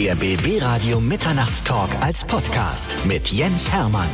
Der 0.00 0.14
BB 0.14 0.62
Radio 0.62 0.98
Mitternachtstalk 0.98 1.90
als 2.00 2.24
Podcast 2.24 2.96
mit 3.04 3.28
Jens 3.28 3.70
Hermann. 3.70 4.08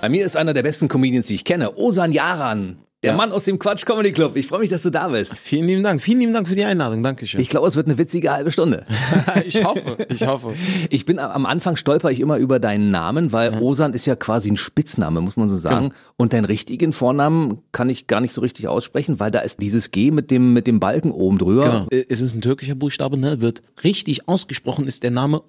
Bei 0.00 0.08
mir 0.08 0.24
ist 0.24 0.36
einer 0.36 0.54
der 0.54 0.62
besten 0.62 0.86
Comedians, 0.86 1.26
die 1.26 1.34
ich 1.34 1.44
kenne, 1.44 1.76
Osan 1.76 2.12
Yaran. 2.12 2.76
Der 3.04 3.12
Ja. 3.12 3.16
Mann 3.16 3.30
aus 3.30 3.44
dem 3.44 3.60
Quatsch 3.60 3.86
Comedy 3.86 4.10
Club. 4.10 4.34
Ich 4.36 4.48
freue 4.48 4.58
mich, 4.58 4.70
dass 4.70 4.82
du 4.82 4.90
da 4.90 5.06
bist. 5.06 5.32
Vielen 5.38 5.68
lieben 5.68 5.84
Dank. 5.84 6.02
Vielen 6.02 6.18
lieben 6.18 6.32
Dank 6.32 6.48
für 6.48 6.56
die 6.56 6.64
Einladung. 6.64 7.04
Dankeschön. 7.04 7.40
Ich 7.40 7.48
glaube, 7.48 7.68
es 7.68 7.76
wird 7.76 7.86
eine 7.86 7.96
witzige 7.96 8.32
halbe 8.32 8.50
Stunde. 8.50 8.86
ich 9.46 9.64
hoffe. 9.64 10.04
Ich 10.08 10.26
hoffe. 10.26 10.52
Ich 10.90 11.04
bin 11.06 11.20
am 11.20 11.46
Anfang 11.46 11.76
stolper 11.76 12.10
ich 12.10 12.18
immer 12.18 12.38
über 12.38 12.58
deinen 12.58 12.90
Namen, 12.90 13.32
weil 13.32 13.54
Osan 13.62 13.92
ist 13.94 14.06
ja 14.06 14.16
quasi 14.16 14.50
ein 14.50 14.56
Spitzname, 14.56 15.20
muss 15.20 15.36
man 15.36 15.48
so 15.48 15.56
sagen. 15.56 15.92
Und 16.16 16.32
deinen 16.32 16.44
richtigen 16.44 16.92
Vornamen 16.92 17.58
kann 17.70 17.88
ich 17.88 18.08
gar 18.08 18.20
nicht 18.20 18.32
so 18.32 18.40
richtig 18.40 18.66
aussprechen, 18.66 19.20
weil 19.20 19.30
da 19.30 19.40
ist 19.40 19.62
dieses 19.62 19.92
G 19.92 20.10
mit 20.10 20.32
dem, 20.32 20.52
mit 20.52 20.66
dem 20.66 20.80
Balken 20.80 21.12
oben 21.12 21.38
drüber. 21.38 21.62
Genau. 21.62 21.86
Äh, 21.92 22.04
Es 22.08 22.20
ist 22.20 22.34
ein 22.34 22.40
türkischer 22.40 22.74
Buchstabe, 22.74 23.16
ne? 23.16 23.40
Wird 23.40 23.62
richtig 23.84 24.28
ausgesprochen, 24.28 24.88
ist 24.88 25.04
der 25.04 25.12
Name 25.12 25.42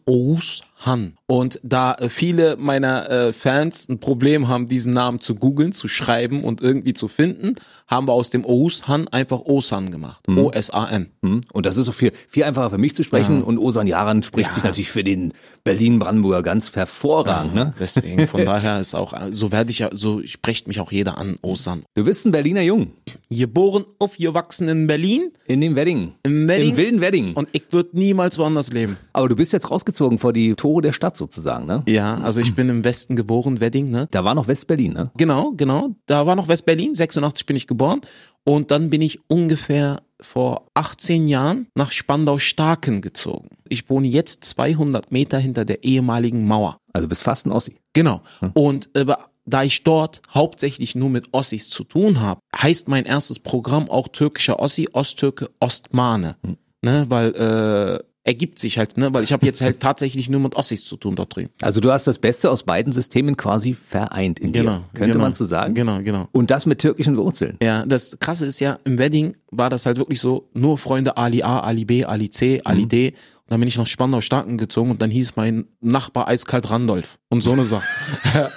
Oğuzhan. 0.86 1.14
Und 1.28 1.60
da 1.64 1.94
äh, 1.96 2.10
viele 2.10 2.56
meiner 2.58 3.10
äh, 3.10 3.34
Fans 3.34 3.88
ein 3.90 4.00
Problem 4.00 4.48
haben, 4.48 4.68
diesen 4.68 4.94
Namen 4.94 5.20
zu 5.20 5.36
googeln, 5.36 5.72
zu 5.74 5.88
schreiben 5.88 6.44
und 6.44 6.62
irgendwie 6.62 6.94
zu 6.94 7.08
finden, 7.08 7.56
haben 7.88 8.08
wir 8.08 8.14
aus 8.14 8.30
dem 8.32 8.44
Oğuzhan 8.46 9.08
einfach 9.12 9.42
Osan 9.42 9.92
gemacht. 9.92 10.22
O-S-A-N. 10.28 11.10
Hm? 11.22 11.42
Und 11.54 11.66
das 11.66 11.78
ist 11.78 11.88
auch 11.90 11.94
viel, 11.94 12.12
viel 12.28 12.44
einfacher 12.44 12.70
für 12.72 12.78
mich 12.78 12.96
zu 12.96 13.04
sprechen. 13.04 13.44
Und 13.44 13.58
Osan 13.60 13.86
Yaran 13.88 14.24
spricht 14.24 14.50
Ja. 14.50 14.54
sich 14.56 14.64
natürlich 14.64 14.90
für 14.90 15.04
den 15.04 15.34
Berlin-Brandenburger 15.64 16.42
ganz 16.42 16.76
hervorragend. 16.76 17.54
Ne? 17.54 17.74
Deswegen, 17.80 18.28
von 18.28 18.46
daher 18.46 18.80
ist 18.80 18.96
auch, 18.96 19.14
so 19.32 19.52
werde 19.52 19.70
ich 19.72 19.80
ja, 19.80 19.90
so 19.94 20.22
spricht 20.26 20.68
mich 20.68 20.80
auch 20.80 20.92
jeder 20.92 21.18
an, 21.18 21.38
Osan. 21.42 21.84
Du 21.96 22.04
bist 22.06 22.26
ein 22.26 22.32
Berliner 22.32 22.62
Jung. 22.62 22.94
Geboren, 23.30 23.86
aufgewachsen 24.00 24.68
in 24.68 24.88
Berlin, 24.88 25.32
In 25.46 25.62
dem 25.62 25.76
Wedding. 25.76 26.14
Im 26.24 26.48
Wedding? 26.48 26.70
Im 26.72 26.78
wilden 26.78 27.02
Wedding. 27.02 27.34
und 27.34 27.50
ich 27.52 27.64
würde 27.72 27.90
niemals 27.94 28.40
woanders 28.40 28.72
leben. 28.72 28.98
Aber 29.14 29.28
du 29.30 29.36
bist 29.36 29.54
jetzt 29.54 29.70
rausgezogen 29.70 30.18
vor 30.18 30.34
die 30.34 30.56
Tore 30.56 30.69
der 30.80 30.92
Stadt 30.92 31.18
sozusagen, 31.18 31.66
ne? 31.66 31.84
Ja, 31.88 32.20
also 32.20 32.40
ich 32.40 32.56
bin 32.56 32.70
im 32.70 32.84
Westen 32.84 33.16
geboren, 33.16 33.60
Wedding, 33.60 33.90
ne? 33.90 34.08
Da 34.12 34.24
war 34.24 34.36
noch 34.36 34.48
West-Berlin, 34.48 34.94
ne? 34.94 35.12
Genau, 35.18 35.54
genau. 35.58 35.96
Da 36.06 36.26
war 36.26 36.36
noch 36.36 36.48
West-Berlin, 36.48 36.94
86 36.94 37.46
bin 37.46 37.56
ich 37.56 37.68
geboren. 37.68 38.02
Und 38.44 38.72
dann 38.72 38.90
bin 38.90 39.02
ich 39.02 39.20
ungefähr 39.28 40.02
vor 40.22 40.68
18 40.74 41.28
Jahren 41.28 41.68
nach 41.76 41.92
Spandau-Starken 41.92 43.02
gezogen. 43.02 43.50
Ich 43.68 43.90
wohne 43.90 44.08
jetzt 44.08 44.46
200 44.46 45.12
Meter 45.12 45.40
hinter 45.40 45.66
der 45.66 45.84
ehemaligen 45.84 46.46
Mauer. 46.46 46.78
Also 46.94 47.08
bist 47.08 47.24
fast 47.24 47.46
ein 47.46 47.52
Ossi. 47.52 47.78
Genau. 47.94 48.22
Und 48.54 48.90
äh, 48.96 49.06
da 49.46 49.64
ich 49.64 49.84
dort 49.84 50.22
hauptsächlich 50.34 50.96
nur 50.96 51.10
mit 51.10 51.30
Ossis 51.32 51.70
zu 51.70 51.84
tun 51.84 52.20
habe, 52.20 52.42
heißt 52.56 52.88
mein 52.88 53.06
erstes 53.06 53.40
Programm 53.40 53.90
auch 53.90 54.08
türkischer 54.08 54.60
Ossi, 54.60 54.90
Osttürke, 54.94 55.50
Ostmane. 55.60 56.38
Ne, 56.82 57.06
weil 57.10 57.36
äh, 57.36 58.00
ergibt 58.24 58.60
sich 58.60 58.78
halt, 58.78 58.98
ne, 58.98 59.14
weil 59.14 59.24
ich 59.24 59.32
habe 59.32 59.46
jetzt 59.46 59.62
halt 59.62 59.80
tatsächlich 59.80 60.30
nur 60.30 60.40
mit 60.40 60.56
Ossis 60.56 60.86
zu 60.86 60.98
tun 60.98 61.16
dort 61.16 61.36
drüben. 61.36 61.50
Also 61.62 61.80
du 61.80 61.92
hast 61.92 62.08
das 62.08 62.20
Beste 62.20 62.52
aus 62.52 62.64
beiden 62.64 62.94
Systemen 62.94 63.38
quasi 63.38 63.74
vereint 63.74 64.40
in 64.40 64.52
dir. 64.52 64.84
Könnte 64.94 65.14
genau. 65.14 65.24
man 65.24 65.34
so 65.34 65.46
sagen? 65.46 65.74
Genau, 65.74 66.02
genau. 66.02 66.28
Und 66.32 66.52
das 66.52 66.66
mit 66.66 66.80
türkischen 66.80 67.18
Wurzeln. 67.18 67.58
Ja, 67.62 67.86
das 67.86 68.18
Krasse 68.20 68.46
ist 68.46 68.60
ja, 68.60 68.78
im 68.84 69.00
Wedding 69.00 69.36
war 69.52 69.70
das 69.70 69.86
halt 69.86 69.98
wirklich 69.98 70.20
so, 70.20 70.50
nur 70.54 70.78
Freunde 70.78 71.18
Ali 71.18 71.44
A, 71.44 71.60
Ali 71.60 71.86
B, 71.86 72.06
Ali 72.06 72.30
C, 72.30 72.62
Ali 72.64 72.86
D. 72.86 73.10
Und 73.10 73.54
dann 73.54 73.62
bin 73.62 73.68
ich 73.68 73.78
nach 73.80 73.88
Spandau-Starken 73.88 74.60
gezogen 74.60 74.92
und 74.92 75.02
dann 75.02 75.10
hieß 75.10 75.36
mein 75.36 75.66
Nachbar 75.82 76.28
eiskalt 76.28 76.70
Randolph 76.70 77.18
und 77.30 77.42
so 77.42 77.54
eine 77.54 77.66
Sache. 77.66 77.88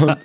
und, 0.00 0.16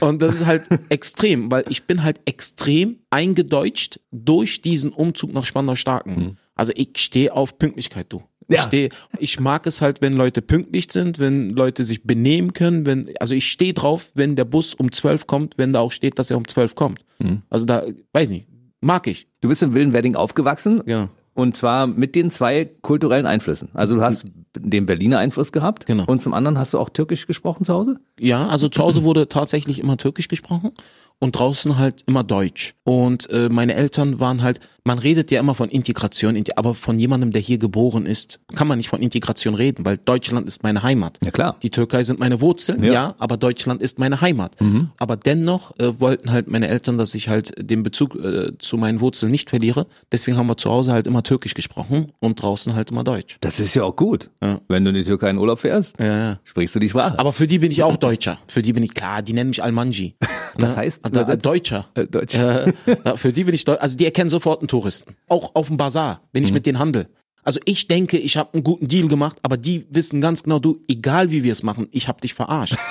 und 0.00 0.22
das 0.22 0.36
ist 0.36 0.46
halt 0.46 0.64
extrem, 0.88 1.48
weil 1.52 1.64
ich 1.68 1.84
bin 1.84 2.02
halt 2.02 2.20
extrem 2.24 2.96
eingedeutscht 3.10 4.00
durch 4.10 4.62
diesen 4.62 4.90
Umzug 4.90 5.32
nach 5.32 5.46
Spandau-Starken. 5.46 6.38
Also 6.54 6.72
ich 6.76 6.90
stehe 6.98 7.32
auf 7.34 7.58
Pünktlichkeit, 7.58 8.06
du. 8.10 8.22
Ich, 8.48 8.56
Ja. 8.58 8.62
steh, 8.64 8.88
ich 9.18 9.40
mag 9.40 9.66
es 9.66 9.80
halt, 9.80 10.02
wenn 10.02 10.12
Leute 10.12 10.42
pünktlich 10.42 10.88
sind, 10.90 11.18
wenn 11.18 11.50
Leute 11.50 11.84
sich 11.84 12.02
benehmen 12.04 12.52
können, 12.52 12.84
wenn, 12.86 13.10
also 13.20 13.34
ich 13.34 13.46
stehe 13.46 13.72
drauf, 13.72 14.10
wenn 14.14 14.36
der 14.36 14.44
Bus 14.44 14.74
um 14.74 14.90
12 14.92 15.26
kommt, 15.26 15.58
wenn 15.58 15.72
da 15.72 15.80
auch 15.80 15.92
steht, 15.92 16.18
dass 16.18 16.30
er 16.30 16.36
um 16.36 16.46
12 16.46 16.74
kommt. 16.74 17.04
Also 17.50 17.64
da, 17.64 17.84
weiß 18.12 18.28
nicht, 18.30 18.48
mag 18.80 19.06
ich. 19.06 19.28
Du 19.40 19.48
bist 19.48 19.62
im 19.62 19.74
wilden 19.74 19.92
Wedding 19.92 20.16
aufgewachsen. 20.16 20.82
Genau. 20.84 21.08
Und 21.34 21.56
zwar 21.56 21.86
mit 21.86 22.14
den 22.14 22.30
zwei 22.30 22.66
kulturellen 22.82 23.24
Einflüssen. 23.24 23.70
Also 23.72 23.94
du 23.94 24.02
hast 24.02 24.26
den 24.58 24.84
Berliner 24.84 25.18
Einfluss 25.18 25.50
gehabt. 25.50 25.86
Genau. 25.86 26.04
Und 26.04 26.20
zum 26.20 26.34
anderen 26.34 26.58
hast 26.58 26.74
du 26.74 26.78
auch 26.78 26.90
Türkisch 26.90 27.26
gesprochen 27.26 27.64
zu 27.64 27.72
Hause? 27.72 28.00
Ja, 28.20 28.48
also 28.48 28.68
zu 28.68 28.82
Hause 28.82 29.02
wurde 29.02 29.28
tatsächlich 29.28 29.78
immer 29.78 29.96
Türkisch 29.96 30.28
gesprochen 30.28 30.72
und 31.20 31.38
draußen 31.38 31.78
halt 31.78 32.02
immer 32.06 32.22
Deutsch. 32.22 32.74
Und 32.84 33.30
äh, 33.30 33.48
meine 33.48 33.74
Eltern 33.76 34.20
waren 34.20 34.42
halt, 34.42 34.60
man 34.84 34.98
redet 34.98 35.30
ja 35.30 35.38
immer 35.40 35.54
von 35.54 35.68
Integration, 35.68 36.34
inte- 36.36 36.58
aber 36.58 36.74
von 36.74 36.98
jemandem, 36.98 37.30
der 37.30 37.40
hier 37.40 37.58
geboren 37.58 38.04
ist, 38.06 38.40
kann 38.54 38.66
man 38.66 38.78
nicht 38.78 38.88
von 38.88 39.00
Integration 39.00 39.54
reden, 39.54 39.84
weil 39.84 39.96
Deutschland 39.96 40.48
ist 40.48 40.62
meine 40.62 40.82
Heimat. 40.82 41.18
Ja, 41.24 41.30
klar. 41.30 41.56
Die 41.62 41.70
Türkei 41.70 42.02
sind 42.02 42.18
meine 42.18 42.40
Wurzeln, 42.40 42.82
Ja. 42.82 42.92
ja, 42.92 43.14
aber 43.18 43.36
Deutschland 43.36 43.80
ist 43.82 43.98
meine 43.98 44.20
Heimat. 44.20 44.56
Aber 44.98 45.16
dennoch 45.16 45.72
äh, 45.78 46.00
wollten 46.00 46.30
halt 46.32 46.48
meine 46.48 46.68
Eltern, 46.68 46.98
dass 46.98 47.14
ich 47.14 47.28
halt 47.28 47.52
den 47.58 47.82
Bezug 47.82 48.16
äh, 48.16 48.52
zu 48.58 48.76
meinen 48.76 49.00
Wurzeln 49.00 49.30
nicht 49.30 49.50
verliere. 49.50 49.86
Deswegen 50.10 50.36
haben 50.36 50.46
wir 50.48 50.56
zu 50.56 50.70
Hause 50.70 50.92
halt 50.92 51.06
immer 51.06 51.22
Türkisch 51.22 51.54
gesprochen 51.54 52.12
und 52.20 52.42
draußen 52.42 52.74
halt 52.74 52.90
immer 52.90 53.04
Deutsch. 53.04 53.36
Das 53.40 53.60
ist 53.60 53.74
ja 53.74 53.84
auch 53.84 53.94
gut. 53.96 54.30
Ja. 54.42 54.60
Wenn 54.68 54.84
du 54.84 54.90
in 54.90 54.96
die 54.96 55.04
Türkei 55.04 55.30
in 55.30 55.38
Urlaub 55.38 55.60
fährst, 55.60 55.98
Ja, 56.00 56.38
sprichst 56.44 56.74
du 56.74 56.78
die 56.80 56.88
Sprache. 56.88 57.18
Aber 57.18 57.32
für 57.32 57.46
die 57.46 57.58
bin 57.58 57.70
ich 57.70 57.82
auch 57.82 57.96
Deutscher. 57.96 58.38
Für 58.48 58.62
die 58.62 58.72
bin 58.72 58.82
ich 58.82 58.94
klar, 58.94 59.22
die 59.22 59.32
nennen 59.32 59.50
mich 59.50 59.62
Almanji. 59.62 60.16
Das 60.58 60.74
Ne? 60.74 60.82
heißt, 60.82 61.06
übersetzt? 61.06 61.46
Deutscher. 61.46 61.86
Äh, 61.94 62.06
Deutsch. 62.06 62.34
Da- 62.34 63.16
für 63.16 63.32
die 63.32 63.44
bin 63.44 63.54
ich 63.54 63.64
Deutsch. 63.64 63.80
Also 63.80 63.96
die 63.96 64.04
erkennen 64.04 64.28
sofort 64.28 64.60
einen 64.60 64.68
Touristen. 64.72 65.16
Auch 65.28 65.54
auf 65.54 65.68
dem 65.68 65.76
Bazar, 65.76 66.20
wenn 66.32 66.42
ich 66.42 66.50
Mhm. 66.50 66.54
mit 66.54 66.66
denen 66.66 66.78
handel. 66.78 67.08
Also 67.44 67.60
ich 67.64 67.88
denke, 67.88 68.18
ich 68.18 68.36
habe 68.36 68.54
einen 68.54 68.62
guten 68.62 68.88
Deal 68.88 69.08
gemacht, 69.08 69.36
aber 69.42 69.56
die 69.56 69.86
wissen 69.90 70.20
ganz 70.20 70.42
genau, 70.44 70.58
du, 70.60 70.80
egal 70.88 71.30
wie 71.30 71.42
wir 71.44 71.52
es 71.52 71.62
machen, 71.62 71.88
ich 71.90 72.08
habe 72.08 72.20
dich 72.20 72.34
verarscht. 72.34 72.76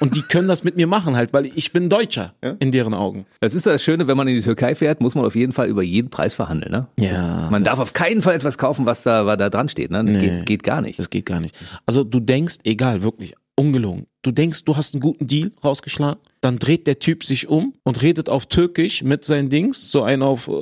Und 0.00 0.16
die 0.16 0.22
können 0.22 0.48
das 0.48 0.64
mit 0.64 0.74
mir 0.76 0.86
machen 0.86 1.16
halt, 1.16 1.32
weil 1.34 1.46
ich 1.46 1.72
bin 1.72 1.90
Deutscher 1.90 2.34
in 2.60 2.70
deren 2.72 2.94
Augen. 2.94 3.26
Das 3.40 3.54
ist 3.54 3.66
das 3.66 3.82
Schöne, 3.82 4.06
wenn 4.06 4.16
man 4.16 4.26
in 4.26 4.36
die 4.36 4.40
Türkei 4.40 4.74
fährt, 4.74 5.00
muss 5.02 5.14
man 5.14 5.24
auf 5.24 5.34
jeden 5.36 5.52
Fall 5.52 5.68
über 5.68 5.82
jeden 5.82 6.08
Preis 6.08 6.32
verhandeln. 6.34 6.72
Ne? 6.72 6.86
Ja. 6.98 7.48
Man 7.50 7.62
darf 7.62 7.78
auf 7.78 7.92
keinen 7.92 8.22
Fall 8.22 8.34
etwas 8.34 8.56
kaufen, 8.56 8.86
was 8.86 9.02
da, 9.02 9.26
was 9.26 9.36
da 9.36 9.50
dran 9.50 9.68
steht. 9.68 9.90
Ne? 9.90 10.02
Das 10.04 10.18
geht, 10.20 10.46
geht 10.46 10.62
gar 10.62 10.80
nicht. 10.80 10.98
das 10.98 11.10
geht 11.10 11.26
gar 11.26 11.40
nicht. 11.40 11.56
Also 11.84 12.04
du 12.04 12.20
denkst, 12.20 12.56
egal, 12.64 13.02
wirklich, 13.02 13.34
ungelogen. 13.54 14.06
Du 14.24 14.30
denkst, 14.30 14.64
du 14.64 14.76
hast 14.76 14.94
einen 14.94 15.00
guten 15.00 15.26
Deal 15.26 15.50
rausgeschlagen, 15.64 16.20
dann 16.40 16.60
dreht 16.60 16.86
der 16.86 17.00
Typ 17.00 17.24
sich 17.24 17.48
um 17.48 17.74
und 17.82 18.02
redet 18.02 18.28
auf 18.28 18.46
Türkisch 18.46 19.02
mit 19.02 19.24
seinen 19.24 19.48
Dings, 19.48 19.90
so 19.90 20.02
ein 20.04 20.22
auf, 20.22 20.46
äh, 20.46 20.52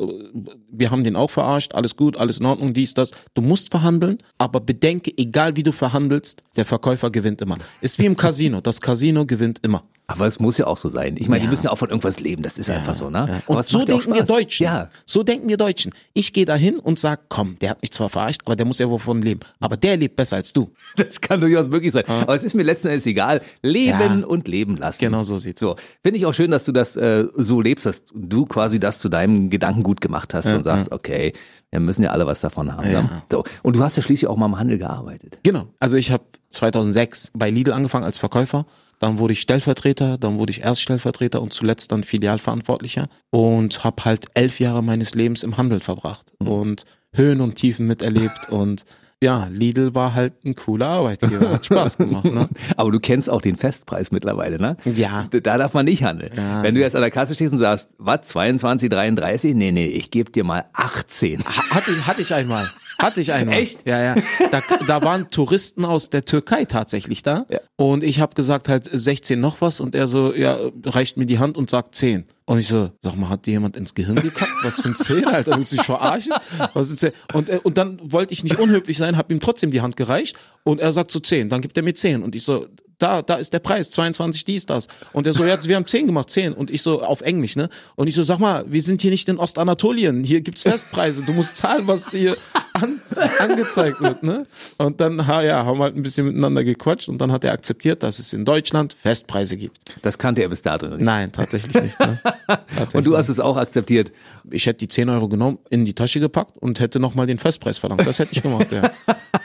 wir 0.70 0.90
haben 0.90 1.04
den 1.04 1.14
auch 1.14 1.30
verarscht, 1.30 1.74
alles 1.74 1.94
gut, 1.94 2.16
alles 2.16 2.40
in 2.40 2.46
Ordnung, 2.46 2.72
dies, 2.72 2.94
das. 2.94 3.10
Du 3.34 3.42
musst 3.42 3.70
verhandeln, 3.70 4.16
aber 4.38 4.60
bedenke, 4.60 5.12
egal 5.16 5.56
wie 5.56 5.62
du 5.62 5.72
verhandelst, 5.72 6.42
der 6.56 6.64
Verkäufer 6.64 7.10
gewinnt 7.10 7.42
immer. 7.42 7.58
Ist 7.82 7.98
wie 7.98 8.06
im 8.06 8.16
Casino, 8.16 8.62
das 8.62 8.80
Casino 8.80 9.26
gewinnt 9.26 9.58
immer. 9.62 9.82
Aber 10.06 10.26
es 10.26 10.40
muss 10.40 10.58
ja 10.58 10.66
auch 10.66 10.76
so 10.76 10.88
sein. 10.88 11.14
Ich 11.20 11.28
meine, 11.28 11.38
die 11.42 11.44
Ja. 11.44 11.50
müssen 11.52 11.66
ja 11.66 11.70
auch 11.70 11.78
von 11.78 11.88
irgendwas 11.88 12.18
leben. 12.18 12.42
Das 12.42 12.58
ist 12.58 12.68
einfach 12.68 12.96
so, 12.96 13.10
ne? 13.10 13.26
Ja. 13.46 13.54
Und 13.54 13.64
so 13.64 13.78
ja 13.78 13.84
denken 13.84 14.12
wir. 14.12 14.24
Deutschen. 14.24 14.64
Ja. 14.64 14.90
So 15.06 15.22
denken 15.22 15.48
wir 15.48 15.56
Deutschen. 15.56 15.92
Ich 16.14 16.32
gehe 16.32 16.44
dahin 16.44 16.80
und 16.80 16.98
sag, 16.98 17.28
komm, 17.28 17.56
der 17.60 17.70
hat 17.70 17.80
mich 17.80 17.92
zwar 17.92 18.08
verarscht, 18.08 18.40
aber 18.44 18.56
der 18.56 18.66
muss 18.66 18.80
ja 18.80 18.90
wovon 18.90 19.22
leben. 19.22 19.38
Aber 19.60 19.76
der 19.76 19.96
lebt 19.96 20.16
besser 20.16 20.34
als 20.34 20.52
du. 20.52 20.72
Das 20.96 21.20
kann 21.20 21.40
durchaus 21.40 21.68
möglich 21.68 21.92
sein. 21.92 22.02
Aber 22.08 22.34
es 22.34 22.42
ist 22.42 22.54
mir 22.54 22.64
letzten 22.64 22.88
Endes 22.88 23.06
egal. 23.06 23.40
Leben 23.62 24.20
Ja. 24.20 24.26
und 24.26 24.48
leben 24.48 24.76
lassen. 24.76 25.00
Genau 25.00 25.22
so 25.22 25.38
sieht's 25.38 25.60
So. 25.60 25.76
Finde 26.02 26.18
ich 26.18 26.26
auch 26.26 26.34
schön, 26.34 26.50
dass 26.50 26.64
du 26.64 26.72
das 26.72 26.96
äh, 26.96 27.26
so 27.34 27.60
lebst, 27.60 27.86
dass 27.86 28.04
du 28.14 28.46
quasi 28.46 28.78
das 28.80 28.98
zu 28.98 29.08
deinem 29.08 29.50
Gedankengut 29.50 30.00
gemacht 30.00 30.34
hast 30.34 30.46
und 30.46 30.64
sagst, 30.64 30.92
okay, 30.92 31.32
wir 31.70 31.80
müssen 31.80 32.02
ja 32.02 32.10
alle 32.10 32.26
was 32.26 32.40
davon 32.40 32.72
haben. 32.76 32.90
Ja. 32.90 33.02
Ne? 33.02 33.22
So. 33.30 33.44
Und 33.62 33.76
du 33.76 33.82
hast 33.82 33.96
ja 33.96 34.02
schließlich 34.02 34.28
auch 34.28 34.36
mal 34.36 34.46
im 34.46 34.58
Handel 34.58 34.78
gearbeitet. 34.78 35.38
Genau. 35.42 35.66
Also 35.78 35.96
ich 35.96 36.10
habe 36.10 36.24
2006 36.48 37.32
bei 37.34 37.50
Lidl 37.50 37.72
angefangen 37.72 38.04
als 38.04 38.18
Verkäufer. 38.18 38.66
Dann 38.98 39.18
wurde 39.18 39.32
ich 39.32 39.40
Stellvertreter, 39.40 40.18
dann 40.18 40.36
wurde 40.36 40.50
ich 40.50 40.62
Erststellvertreter 40.62 41.40
und 41.40 41.54
zuletzt 41.54 41.90
dann 41.90 42.04
Filialverantwortlicher 42.04 43.06
und 43.30 43.82
habe 43.82 44.04
halt 44.04 44.26
elf 44.34 44.60
Jahre 44.60 44.82
meines 44.82 45.14
Lebens 45.14 45.42
im 45.42 45.56
Handel 45.56 45.80
verbracht 45.80 46.34
und 46.38 46.84
Höhen 47.12 47.40
und 47.40 47.54
Tiefen 47.54 47.86
miterlebt 47.86 48.50
und 48.50 48.84
ja, 49.22 49.48
Lidl 49.50 49.94
war 49.94 50.14
halt 50.14 50.32
ein 50.46 50.54
cooler 50.56 50.86
Arbeitgeber, 50.88 51.50
hat 51.50 51.66
Spaß 51.66 51.98
gemacht. 51.98 52.24
Ne? 52.24 52.48
Aber 52.76 52.90
du 52.90 52.98
kennst 53.00 53.28
auch 53.28 53.42
den 53.42 53.56
Festpreis 53.56 54.10
mittlerweile, 54.12 54.58
ne? 54.58 54.76
Ja. 54.84 55.26
Da 55.30 55.58
darf 55.58 55.74
man 55.74 55.84
nicht 55.84 56.02
handeln. 56.04 56.32
Ja. 56.36 56.62
Wenn 56.62 56.74
du 56.74 56.80
jetzt 56.80 56.96
an 56.96 57.02
der 57.02 57.10
Kasse 57.10 57.34
stehst 57.34 57.52
und 57.52 57.58
sagst, 57.58 57.90
was, 57.98 58.22
22, 58.22 58.88
33? 58.88 59.54
Nee, 59.54 59.72
nee, 59.72 59.86
ich 59.86 60.10
gebe 60.10 60.30
dir 60.32 60.44
mal 60.44 60.64
18. 60.72 61.40
Ha- 61.44 61.74
Hatte, 61.76 62.06
hatte 62.06 62.22
ich 62.22 62.32
einmal. 62.34 62.66
Hatte 63.02 63.20
ich 63.20 63.32
einmal. 63.32 63.56
Echt? 63.56 63.86
Ja, 63.86 64.00
ja. 64.02 64.14
Da, 64.50 64.62
da 64.86 65.02
waren 65.02 65.30
Touristen 65.30 65.84
aus 65.84 66.10
der 66.10 66.24
Türkei 66.24 66.64
tatsächlich 66.64 67.22
da. 67.22 67.46
Ja. 67.48 67.60
Und 67.76 68.02
ich 68.02 68.20
habe 68.20 68.34
gesagt 68.34 68.68
halt 68.68 68.88
16 68.90 69.40
noch 69.40 69.60
was 69.60 69.80
und 69.80 69.94
er 69.94 70.06
so, 70.06 70.34
ja, 70.34 70.58
reicht 70.84 71.16
mir 71.16 71.26
die 71.26 71.38
Hand 71.38 71.56
und 71.56 71.70
sagt 71.70 71.94
10. 71.94 72.24
Und 72.46 72.58
ich 72.58 72.68
so, 72.68 72.90
sag 73.02 73.16
mal, 73.16 73.28
hat 73.28 73.46
dir 73.46 73.52
jemand 73.52 73.76
ins 73.76 73.94
Gehirn 73.94 74.16
gekackt? 74.16 74.52
Was 74.62 74.80
für 74.80 74.88
ein 74.88 74.94
10, 74.94 75.24
Alter? 75.24 75.56
Willst 75.56 75.72
du 75.72 75.76
mich 75.76 75.86
verarschen? 75.86 76.32
Was 76.74 76.90
ist 76.90 77.00
10? 77.00 77.12
Und, 77.32 77.48
äh, 77.48 77.60
und 77.62 77.78
dann 77.78 78.00
wollte 78.12 78.32
ich 78.32 78.42
nicht 78.44 78.58
unhöflich 78.58 78.96
sein, 78.98 79.16
habe 79.16 79.32
ihm 79.32 79.40
trotzdem 79.40 79.70
die 79.70 79.80
Hand 79.80 79.96
gereicht 79.96 80.36
und 80.64 80.80
er 80.80 80.92
sagt 80.92 81.10
so 81.10 81.20
10. 81.20 81.48
Dann 81.48 81.60
gibt 81.60 81.76
er 81.76 81.82
mir 81.82 81.94
10. 81.94 82.22
Und 82.22 82.34
ich 82.34 82.42
so, 82.42 82.66
da, 83.00 83.22
da 83.22 83.36
ist 83.36 83.52
der 83.52 83.58
Preis, 83.58 83.90
22 83.90 84.44
dies, 84.44 84.66
das. 84.66 84.88
Und 85.12 85.26
er 85.26 85.32
so, 85.32 85.44
ja, 85.44 85.62
wir 85.64 85.76
haben 85.76 85.86
10 85.86 86.06
gemacht, 86.06 86.30
10. 86.30 86.52
Und 86.52 86.70
ich 86.70 86.82
so, 86.82 87.02
auf 87.02 87.22
Englisch, 87.22 87.56
ne? 87.56 87.68
Und 87.96 88.06
ich 88.06 88.14
so, 88.14 88.22
sag 88.22 88.38
mal, 88.38 88.64
wir 88.68 88.82
sind 88.82 89.02
hier 89.02 89.10
nicht 89.10 89.28
in 89.28 89.38
Ostanatolien, 89.38 90.22
hier 90.22 90.40
gibt's 90.42 90.62
Festpreise, 90.62 91.22
du 91.22 91.32
musst 91.32 91.56
zahlen, 91.56 91.86
was 91.86 92.10
hier, 92.10 92.36
an, 92.82 93.00
angezeigt 93.38 94.00
wird, 94.00 94.22
ne? 94.22 94.46
Und 94.78 95.00
dann, 95.00 95.26
ha, 95.26 95.42
ja, 95.42 95.64
haben 95.64 95.78
wir 95.78 95.84
halt 95.84 95.96
ein 95.96 96.02
bisschen 96.02 96.26
miteinander 96.26 96.64
gequatscht 96.64 97.08
und 97.08 97.18
dann 97.20 97.32
hat 97.32 97.44
er 97.44 97.52
akzeptiert, 97.52 98.02
dass 98.02 98.18
es 98.18 98.32
in 98.32 98.44
Deutschland 98.44 98.92
Festpreise 98.94 99.56
gibt. 99.56 99.78
Das 100.02 100.18
kannte 100.18 100.42
er 100.42 100.48
bis 100.48 100.62
dato 100.62 100.86
nicht. 100.88 101.00
Nein, 101.00 101.32
tatsächlich 101.32 101.74
nicht. 101.82 101.98
Ne? 102.00 102.18
Tatsächlich 102.46 102.94
Und 102.94 103.06
du 103.06 103.16
hast 103.16 103.28
es 103.28 103.40
auch 103.40 103.56
akzeptiert. 103.56 104.12
ich 104.50 104.66
hätte 104.66 104.78
die 104.78 104.88
10 104.88 105.08
Euro 105.08 105.28
genommen, 105.28 105.58
in 105.70 105.84
die 105.84 105.94
Tasche 105.94 106.20
gepackt 106.20 106.56
und 106.58 106.80
hätte 106.80 107.00
nochmal 107.00 107.26
den 107.26 107.38
Festpreis 107.38 107.78
verlangt. 107.78 108.06
Das 108.06 108.18
hätte 108.18 108.32
ich 108.32 108.42
gemacht, 108.42 108.68
ja. 108.72 108.90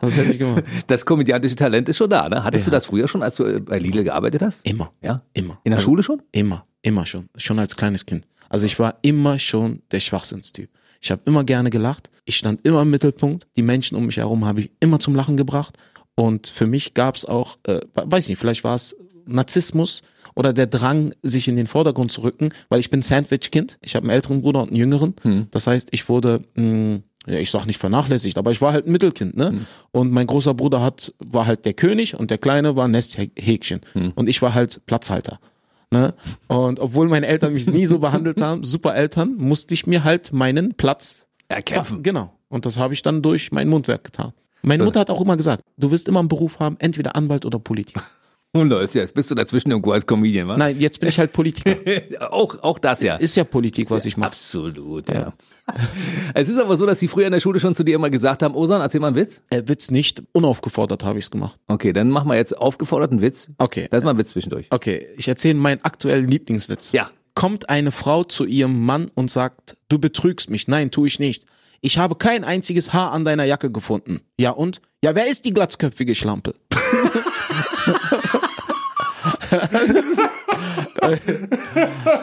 das 0.00 0.16
hätte 0.16 0.30
ich 0.32 0.38
gemacht. 0.38 0.64
Das 0.86 1.04
komödiantische 1.04 1.56
Talent 1.56 1.88
ist 1.88 1.96
schon 1.98 2.10
da, 2.10 2.28
ne? 2.28 2.42
Hattest 2.44 2.66
Ja. 2.66 2.70
du 2.70 2.76
das 2.76 2.86
früher 2.86 3.08
schon, 3.08 3.22
als 3.22 3.36
du 3.36 3.44
äh, 3.44 3.60
bei 3.60 3.78
Lidl 3.78 4.04
gearbeitet 4.04 4.42
hast? 4.42 4.66
Immer. 4.66 4.92
Ja? 5.02 5.22
Immer. 5.34 5.58
In 5.64 5.70
der 5.70 5.78
Also, 5.78 5.86
Schule 5.90 6.02
schon? 6.02 6.22
Immer, 6.32 6.66
immer 6.82 7.06
schon. 7.06 7.28
Schon 7.36 7.58
als 7.58 7.76
kleines 7.76 8.06
Kind. 8.06 8.26
Also 8.48 8.66
ich 8.66 8.78
war 8.78 8.96
immer 9.02 9.38
schon 9.38 9.82
der 9.92 10.00
Schwachsinnstyp. 10.00 10.68
Ich 11.02 11.10
habe 11.10 11.22
immer 11.24 11.44
gerne 11.44 11.70
gelacht. 11.70 12.10
Ich 12.24 12.36
stand 12.36 12.64
immer 12.64 12.82
im 12.82 12.90
Mittelpunkt. 12.90 13.46
Die 13.56 13.62
Menschen 13.62 13.96
um 13.96 14.06
mich 14.06 14.18
herum 14.18 14.44
habe 14.44 14.60
ich 14.60 14.70
immer 14.80 15.00
zum 15.00 15.14
Lachen 15.14 15.36
gebracht. 15.36 15.76
Und 16.14 16.46
für 16.46 16.66
mich 16.66 16.94
gab 16.94 17.16
es 17.16 17.24
auch, 17.24 17.58
äh, 17.66 17.80
weiß 17.94 18.28
nicht, 18.28 18.38
vielleicht 18.38 18.64
war 18.64 18.76
es 18.76 18.96
Narzissmus 19.26 20.02
oder 20.34 20.52
der 20.52 20.66
Drang, 20.66 21.12
sich 21.22 21.48
in 21.48 21.56
den 21.56 21.66
Vordergrund 21.66 22.12
zu 22.12 22.22
rücken, 22.22 22.50
weil 22.68 22.80
ich 22.80 22.90
bin 22.90 23.02
Sandwich-Kind. 23.02 23.78
Ich 23.82 23.96
habe 23.96 24.04
einen 24.04 24.10
älteren 24.14 24.42
Bruder 24.42 24.62
und 24.62 24.68
einen 24.68 24.76
jüngeren. 24.76 25.14
Das 25.50 25.66
heißt, 25.66 25.88
ich 25.90 26.08
wurde, 26.08 26.42
mh, 26.54 27.00
ja, 27.26 27.38
ich 27.38 27.50
sag 27.50 27.66
nicht 27.66 27.78
vernachlässigt, 27.78 28.36
aber 28.38 28.50
ich 28.50 28.60
war 28.60 28.72
halt 28.72 28.86
ein 28.86 28.92
Mittelkind, 28.92 29.36
ne? 29.36 29.50
Und 29.92 30.10
mein 30.10 30.26
großer 30.26 30.54
Bruder 30.54 30.82
hat, 30.82 31.14
war 31.18 31.46
halt 31.46 31.64
der 31.64 31.74
König 31.74 32.16
und 32.18 32.30
der 32.30 32.38
Kleine 32.38 32.74
war 32.76 32.88
Nesthäkchen. 32.88 33.80
Und 34.14 34.28
ich 34.28 34.42
war 34.42 34.54
halt 34.54 34.84
Platzhalter. 34.86 35.38
Ne? 35.92 36.14
Und 36.48 36.80
obwohl 36.80 37.06
meine 37.08 37.26
Eltern 37.26 37.52
mich 37.52 37.66
nie 37.66 37.84
so 37.84 37.98
behandelt 37.98 38.40
haben, 38.40 38.64
super 38.64 38.94
Eltern, 38.94 39.36
musste 39.36 39.74
ich 39.74 39.86
mir 39.86 40.04
halt 40.04 40.32
meinen 40.32 40.74
Platz 40.74 41.28
Erkämpfen. 41.48 42.02
Genau. 42.02 42.32
Und 42.48 42.64
das 42.64 42.78
habe 42.78 42.94
ich 42.94 43.02
dann 43.02 43.20
durch 43.20 43.52
mein 43.52 43.68
Mundwerk 43.68 44.04
getan. 44.04 44.32
Meine 44.62 44.84
Mutter 44.84 45.00
hat 45.00 45.10
auch 45.10 45.20
immer 45.20 45.36
gesagt, 45.36 45.62
du 45.76 45.90
wirst 45.90 46.08
immer 46.08 46.20
einen 46.20 46.28
Beruf 46.28 46.60
haben, 46.60 46.76
entweder 46.78 47.14
Anwalt 47.14 47.44
oder 47.44 47.58
Politiker. 47.58 48.02
Und 48.54 48.68
Leute, 48.68 48.98
jetzt 48.98 49.14
bist 49.14 49.30
du 49.30 49.34
dazwischen 49.34 49.70
irgendwo 49.70 49.92
als 49.92 50.06
Comedian, 50.06 50.46
wa? 50.46 50.58
Nein, 50.58 50.78
jetzt 50.78 51.00
bin 51.00 51.08
ich 51.08 51.18
halt 51.18 51.32
Politiker. 51.32 51.74
auch, 52.30 52.62
auch 52.62 52.78
das 52.78 53.00
ja. 53.00 53.16
Ist 53.16 53.34
ja 53.34 53.44
Politik, 53.44 53.90
was 53.90 54.04
ich 54.04 54.18
mache. 54.18 54.32
Absolut, 54.32 55.08
ja. 55.08 55.32
Es 56.34 56.50
ist 56.50 56.58
aber 56.58 56.76
so, 56.76 56.84
dass 56.84 56.98
sie 56.98 57.08
früher 57.08 57.26
in 57.26 57.32
der 57.32 57.40
Schule 57.40 57.60
schon 57.60 57.74
zu 57.74 57.82
dir 57.82 57.94
immer 57.94 58.10
gesagt 58.10 58.42
haben, 58.42 58.54
Osan, 58.54 58.82
erzähl 58.82 59.00
mal 59.00 59.06
einen 59.06 59.16
Witz. 59.16 59.40
Äh, 59.48 59.62
Witz 59.66 59.90
nicht, 59.90 60.22
unaufgefordert 60.32 61.02
habe 61.02 61.18
ich 61.18 61.26
es 61.26 61.30
gemacht. 61.30 61.56
Okay, 61.68 61.94
dann 61.94 62.10
machen 62.10 62.28
wir 62.28 62.36
jetzt 62.36 62.58
aufgeforderten 62.58 63.22
Witz. 63.22 63.48
Okay. 63.56 63.88
Lass 63.90 64.02
mal 64.04 64.10
einen 64.10 64.18
Witz 64.18 64.30
zwischendurch. 64.30 64.66
Okay, 64.68 65.06
ich 65.16 65.28
erzähle 65.28 65.54
meinen 65.54 65.82
aktuellen 65.82 66.28
Lieblingswitz. 66.28 66.92
Ja. 66.92 67.10
Kommt 67.34 67.70
eine 67.70 67.90
Frau 67.90 68.24
zu 68.24 68.44
ihrem 68.44 68.84
Mann 68.84 69.10
und 69.14 69.30
sagt, 69.30 69.78
du 69.88 69.98
betrügst 69.98 70.50
mich. 70.50 70.68
Nein, 70.68 70.90
tu 70.90 71.06
ich 71.06 71.18
nicht. 71.18 71.46
Ich 71.80 71.96
habe 71.96 72.16
kein 72.16 72.44
einziges 72.44 72.92
Haar 72.92 73.12
an 73.12 73.24
deiner 73.24 73.44
Jacke 73.44 73.70
gefunden. 73.70 74.20
Ja 74.38 74.50
und? 74.50 74.82
Ja, 75.02 75.14
wer 75.14 75.26
ist 75.26 75.46
die 75.46 75.54
glatzköpfige 75.54 76.14
Schlampe? 76.14 76.54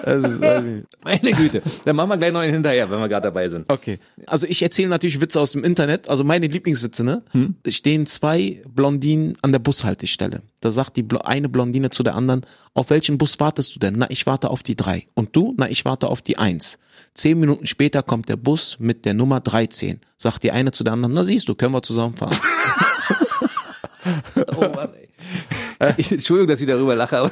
das 0.05 0.23
ist, 0.23 0.41
weiß 0.41 0.65
ich 0.65 0.71
nicht. 0.71 0.87
Meine 1.03 1.31
Güte. 1.31 1.61
Dann 1.85 1.95
machen 1.95 2.09
wir 2.09 2.17
gleich 2.17 2.33
noch 2.33 2.39
einen 2.39 2.53
hinterher, 2.53 2.89
wenn 2.89 2.99
wir 2.99 3.07
gerade 3.07 3.27
dabei 3.27 3.47
sind. 3.49 3.69
Okay. 3.69 3.99
Also 4.25 4.47
ich 4.47 4.61
erzähle 4.63 4.89
natürlich 4.89 5.21
Witze 5.21 5.39
aus 5.39 5.51
dem 5.51 5.63
Internet, 5.63 6.09
also 6.09 6.23
meine 6.23 6.47
Lieblingswitze, 6.47 7.03
ne? 7.03 7.21
Hm? 7.31 7.55
Stehen 7.67 8.05
zwei 8.05 8.61
Blondinen 8.67 9.33
an 9.41 9.51
der 9.51 9.59
Bushaltestelle. 9.59 10.41
Da 10.61 10.71
sagt 10.71 10.97
die 10.97 11.05
eine 11.23 11.49
Blondine 11.49 11.89
zu 11.89 12.03
der 12.03 12.15
anderen, 12.15 12.41
auf 12.73 12.89
welchen 12.89 13.17
Bus 13.17 13.39
wartest 13.39 13.75
du 13.75 13.79
denn? 13.79 13.95
Na, 13.97 14.09
ich 14.09 14.25
warte 14.25 14.49
auf 14.49 14.63
die 14.63 14.75
drei. 14.75 15.05
Und 15.13 15.35
du? 15.35 15.53
Na, 15.57 15.69
ich 15.69 15.85
warte 15.85 16.07
auf 16.07 16.21
die 16.21 16.37
eins. 16.37 16.79
Zehn 17.13 17.39
Minuten 17.39 17.65
später 17.65 18.03
kommt 18.03 18.29
der 18.29 18.37
Bus 18.37 18.77
mit 18.79 19.05
der 19.05 19.13
Nummer 19.13 19.39
13. 19.39 19.99
Sagt 20.17 20.43
die 20.43 20.51
eine 20.51 20.71
zu 20.71 20.83
der 20.83 20.93
anderen, 20.93 21.13
na 21.13 21.23
siehst 21.23 21.47
du, 21.47 21.55
können 21.55 21.73
wir 21.73 21.81
zusammenfahren. 21.81 22.37
Oh 24.59 24.75
Mann, 24.75 24.89
ey. 24.93 25.09
Ich, 25.97 26.11
Entschuldigung, 26.11 26.49
dass 26.49 26.59
ich 26.59 26.67
darüber 26.67 26.95
lache, 26.95 27.17
aber 27.17 27.31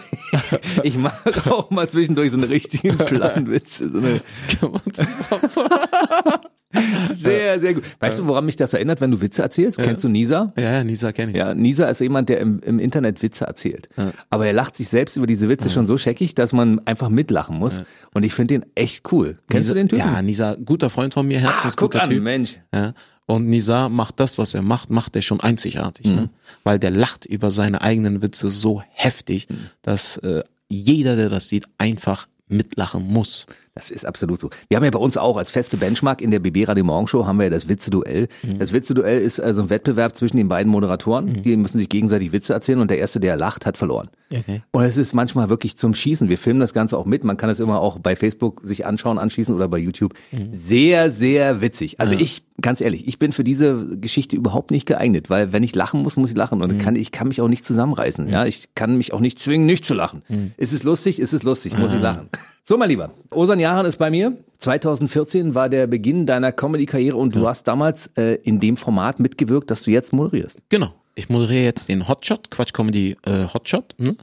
ich 0.83 0.97
mag 0.97 1.47
auch 1.47 1.69
mal 1.69 1.89
zwischendurch 1.89 2.31
so 2.31 2.37
einen 2.37 2.45
richtigen 2.45 2.97
Plattenwitz. 2.97 3.79
So 3.79 3.85
eine 3.85 4.21
Können 4.59 4.79
wir 4.85 4.93
zusammenfahren. 4.93 6.39
sehr, 7.15 7.59
sehr 7.59 7.73
gut. 7.73 7.83
Weißt 7.99 8.19
du, 8.19 8.27
woran 8.27 8.45
mich 8.45 8.55
das 8.55 8.73
erinnert, 8.73 8.99
wenn 8.99 9.11
du 9.11 9.21
Witze 9.21 9.41
erzählst? 9.41 9.77
Kennst 9.79 10.03
du 10.03 10.09
Nisa? 10.09 10.53
ja, 10.57 10.73
ja, 10.73 10.83
Nisa 10.83 11.11
kenne 11.11 11.31
ich. 11.31 11.37
Ja, 11.37 11.53
Nisa 11.53 11.85
ist 11.87 12.01
jemand, 12.01 12.29
der 12.29 12.39
im, 12.39 12.59
im 12.59 12.79
Internet 12.79 13.21
Witze 13.23 13.45
erzählt. 13.45 13.89
Aber 14.29 14.45
er 14.45 14.53
lacht 14.53 14.75
sich 14.75 14.89
selbst 14.89 15.15
über 15.17 15.27
diese 15.27 15.49
Witze 15.49 15.69
schon 15.69 15.85
so 15.85 15.97
scheckig, 15.97 16.35
dass 16.35 16.53
man 16.53 16.79
einfach 16.85 17.09
mitlachen 17.09 17.57
muss. 17.57 17.83
Und 18.13 18.23
ich 18.23 18.33
finde 18.33 18.59
den 18.59 18.65
echt 18.75 19.11
cool. 19.11 19.35
Kennst 19.49 19.67
Nisa, 19.67 19.73
du 19.73 19.79
den 19.79 19.89
Typen? 19.89 19.99
Ja, 19.99 20.21
Nisa, 20.21 20.55
guter 20.55 20.89
Freund 20.89 21.13
von 21.13 21.27
mir, 21.27 21.39
ah, 21.39 21.41
guck 21.41 21.51
herzensguter 21.51 22.03
an, 22.03 22.09
Typ. 22.09 22.23
Mensch. 22.23 22.59
Ja. 22.73 22.93
Und 23.27 23.47
Nizar 23.47 23.89
macht 23.89 24.21
das, 24.21 24.37
was 24.37 24.53
er 24.53 24.61
macht, 24.61 24.89
macht 24.89 25.15
er 25.17 25.21
schon 25.21 25.41
einzigartig, 25.41 26.13
ne? 26.13 26.29
Weil 26.63 26.79
der 26.79 26.91
lacht 26.91 27.25
über 27.25 27.51
seine 27.51 27.81
eigenen 27.81 28.21
Witze 28.21 28.47
so 28.47 28.81
heftig, 28.89 29.47
dass 29.81 30.15
äh, 30.17 30.43
jeder, 30.69 31.17
der 31.17 31.29
das 31.29 31.49
sieht, 31.49 31.65
einfach 31.77 32.27
mitlachen 32.47 33.05
muss. 33.05 33.45
Das 33.77 33.91
ist 33.91 34.07
absolut 34.07 34.41
so. 34.41 34.49
Wir 34.69 34.77
haben 34.77 34.83
ja 34.83 34.89
bei 34.89 34.97
uns 34.97 35.17
auch 35.17 35.37
als 35.37 35.51
feste 35.51 35.77
Benchmark 35.77 36.19
in 36.19 36.31
der 36.31 36.39
BB 36.39 36.67
Radio 36.67 36.83
Morgenshow 36.83 37.27
haben 37.27 37.37
wir 37.37 37.43
ja 37.43 37.51
das 37.51 37.69
Witze-Duell. 37.69 38.27
Das 38.57 38.73
Witze-Duell 38.73 39.21
ist 39.21 39.39
also 39.39 39.61
ein 39.61 39.69
Wettbewerb 39.69 40.15
zwischen 40.15 40.37
den 40.37 40.47
beiden 40.47 40.71
Moderatoren. 40.71 41.43
Die 41.43 41.55
müssen 41.57 41.77
sich 41.77 41.87
gegenseitig 41.87 42.31
Witze 42.31 42.53
erzählen 42.53 42.79
und 42.79 42.89
der 42.89 42.97
Erste, 42.97 43.19
der 43.19 43.37
lacht, 43.37 43.67
hat 43.67 43.77
verloren. 43.77 44.09
Okay. 44.33 44.63
Und 44.71 44.83
es 44.83 44.97
ist 44.97 45.13
manchmal 45.13 45.49
wirklich 45.49 45.77
zum 45.77 45.93
Schießen. 45.93 46.27
Wir 46.27 46.39
filmen 46.39 46.59
das 46.59 46.73
Ganze 46.73 46.97
auch 46.97 47.05
mit. 47.05 47.23
Man 47.23 47.37
kann 47.37 47.51
es 47.51 47.59
immer 47.59 47.79
auch 47.79 47.99
bei 47.99 48.15
Facebook 48.15 48.61
sich 48.63 48.87
anschauen, 48.87 49.19
anschließen 49.19 49.53
oder 49.53 49.67
bei 49.67 49.77
YouTube. 49.77 50.15
Sehr, 50.49 51.11
sehr 51.11 51.61
witzig. 51.61 51.99
Also 51.99 52.15
ich, 52.15 52.43
ganz 52.59 52.81
ehrlich, 52.81 53.07
ich 53.07 53.19
bin 53.19 53.31
für 53.31 53.43
diese 53.43 53.95
Geschichte 53.99 54.35
überhaupt 54.35 54.71
nicht 54.71 54.87
geeignet, 54.87 55.29
weil 55.29 55.53
wenn 55.53 55.61
ich 55.61 55.75
lachen 55.75 56.01
muss, 56.01 56.17
muss 56.17 56.31
ich 56.31 56.35
lachen 56.35 56.63
und 56.63 56.79
kann, 56.79 56.95
ich 56.95 57.11
kann 57.11 57.27
mich 57.27 57.41
auch 57.41 57.47
nicht 57.47 57.63
zusammenreißen. 57.63 58.27
Ja, 58.27 58.45
ich 58.47 58.73
kann 58.73 58.97
mich 58.97 59.13
auch 59.13 59.19
nicht 59.19 59.37
zwingen, 59.37 59.67
nicht 59.67 59.85
zu 59.85 59.93
lachen. 59.93 60.23
Ist 60.57 60.73
es 60.73 60.81
lustig? 60.81 61.19
Ist 61.19 61.33
es 61.33 61.43
lustig? 61.43 61.77
Muss 61.77 61.93
ich 61.93 62.01
lachen. 62.01 62.29
So, 62.69 62.75
mein 62.75 62.89
Lieber. 62.89 63.13
Osan 63.31 63.61
Jahan 63.61 63.85
ist 63.85 63.95
bei 63.95 64.09
mir. 64.09 64.35
2014 64.57 65.55
war 65.55 65.69
der 65.69 65.87
Beginn 65.87 66.25
deiner 66.25 66.51
Comedy-Karriere 66.51 67.15
und 67.15 67.33
du 67.33 67.47
hast 67.47 67.65
damals 67.65 68.07
äh, 68.17 68.39
in 68.43 68.59
dem 68.59 68.75
Format 68.75 69.21
mitgewirkt, 69.21 69.71
dass 69.71 69.83
du 69.83 69.91
jetzt 69.91 70.11
moderierst. 70.11 70.61
Genau. 70.67 70.89
Ich 71.15 71.29
moderiere 71.29 71.63
jetzt 71.63 71.87
den 71.87 72.09
Hotshot, 72.09 72.51
Quatsch 72.51 72.73
Comedy 72.73 73.15
äh, 73.25 73.45
Hotshot. 73.53 73.95
Ne? 73.97 74.17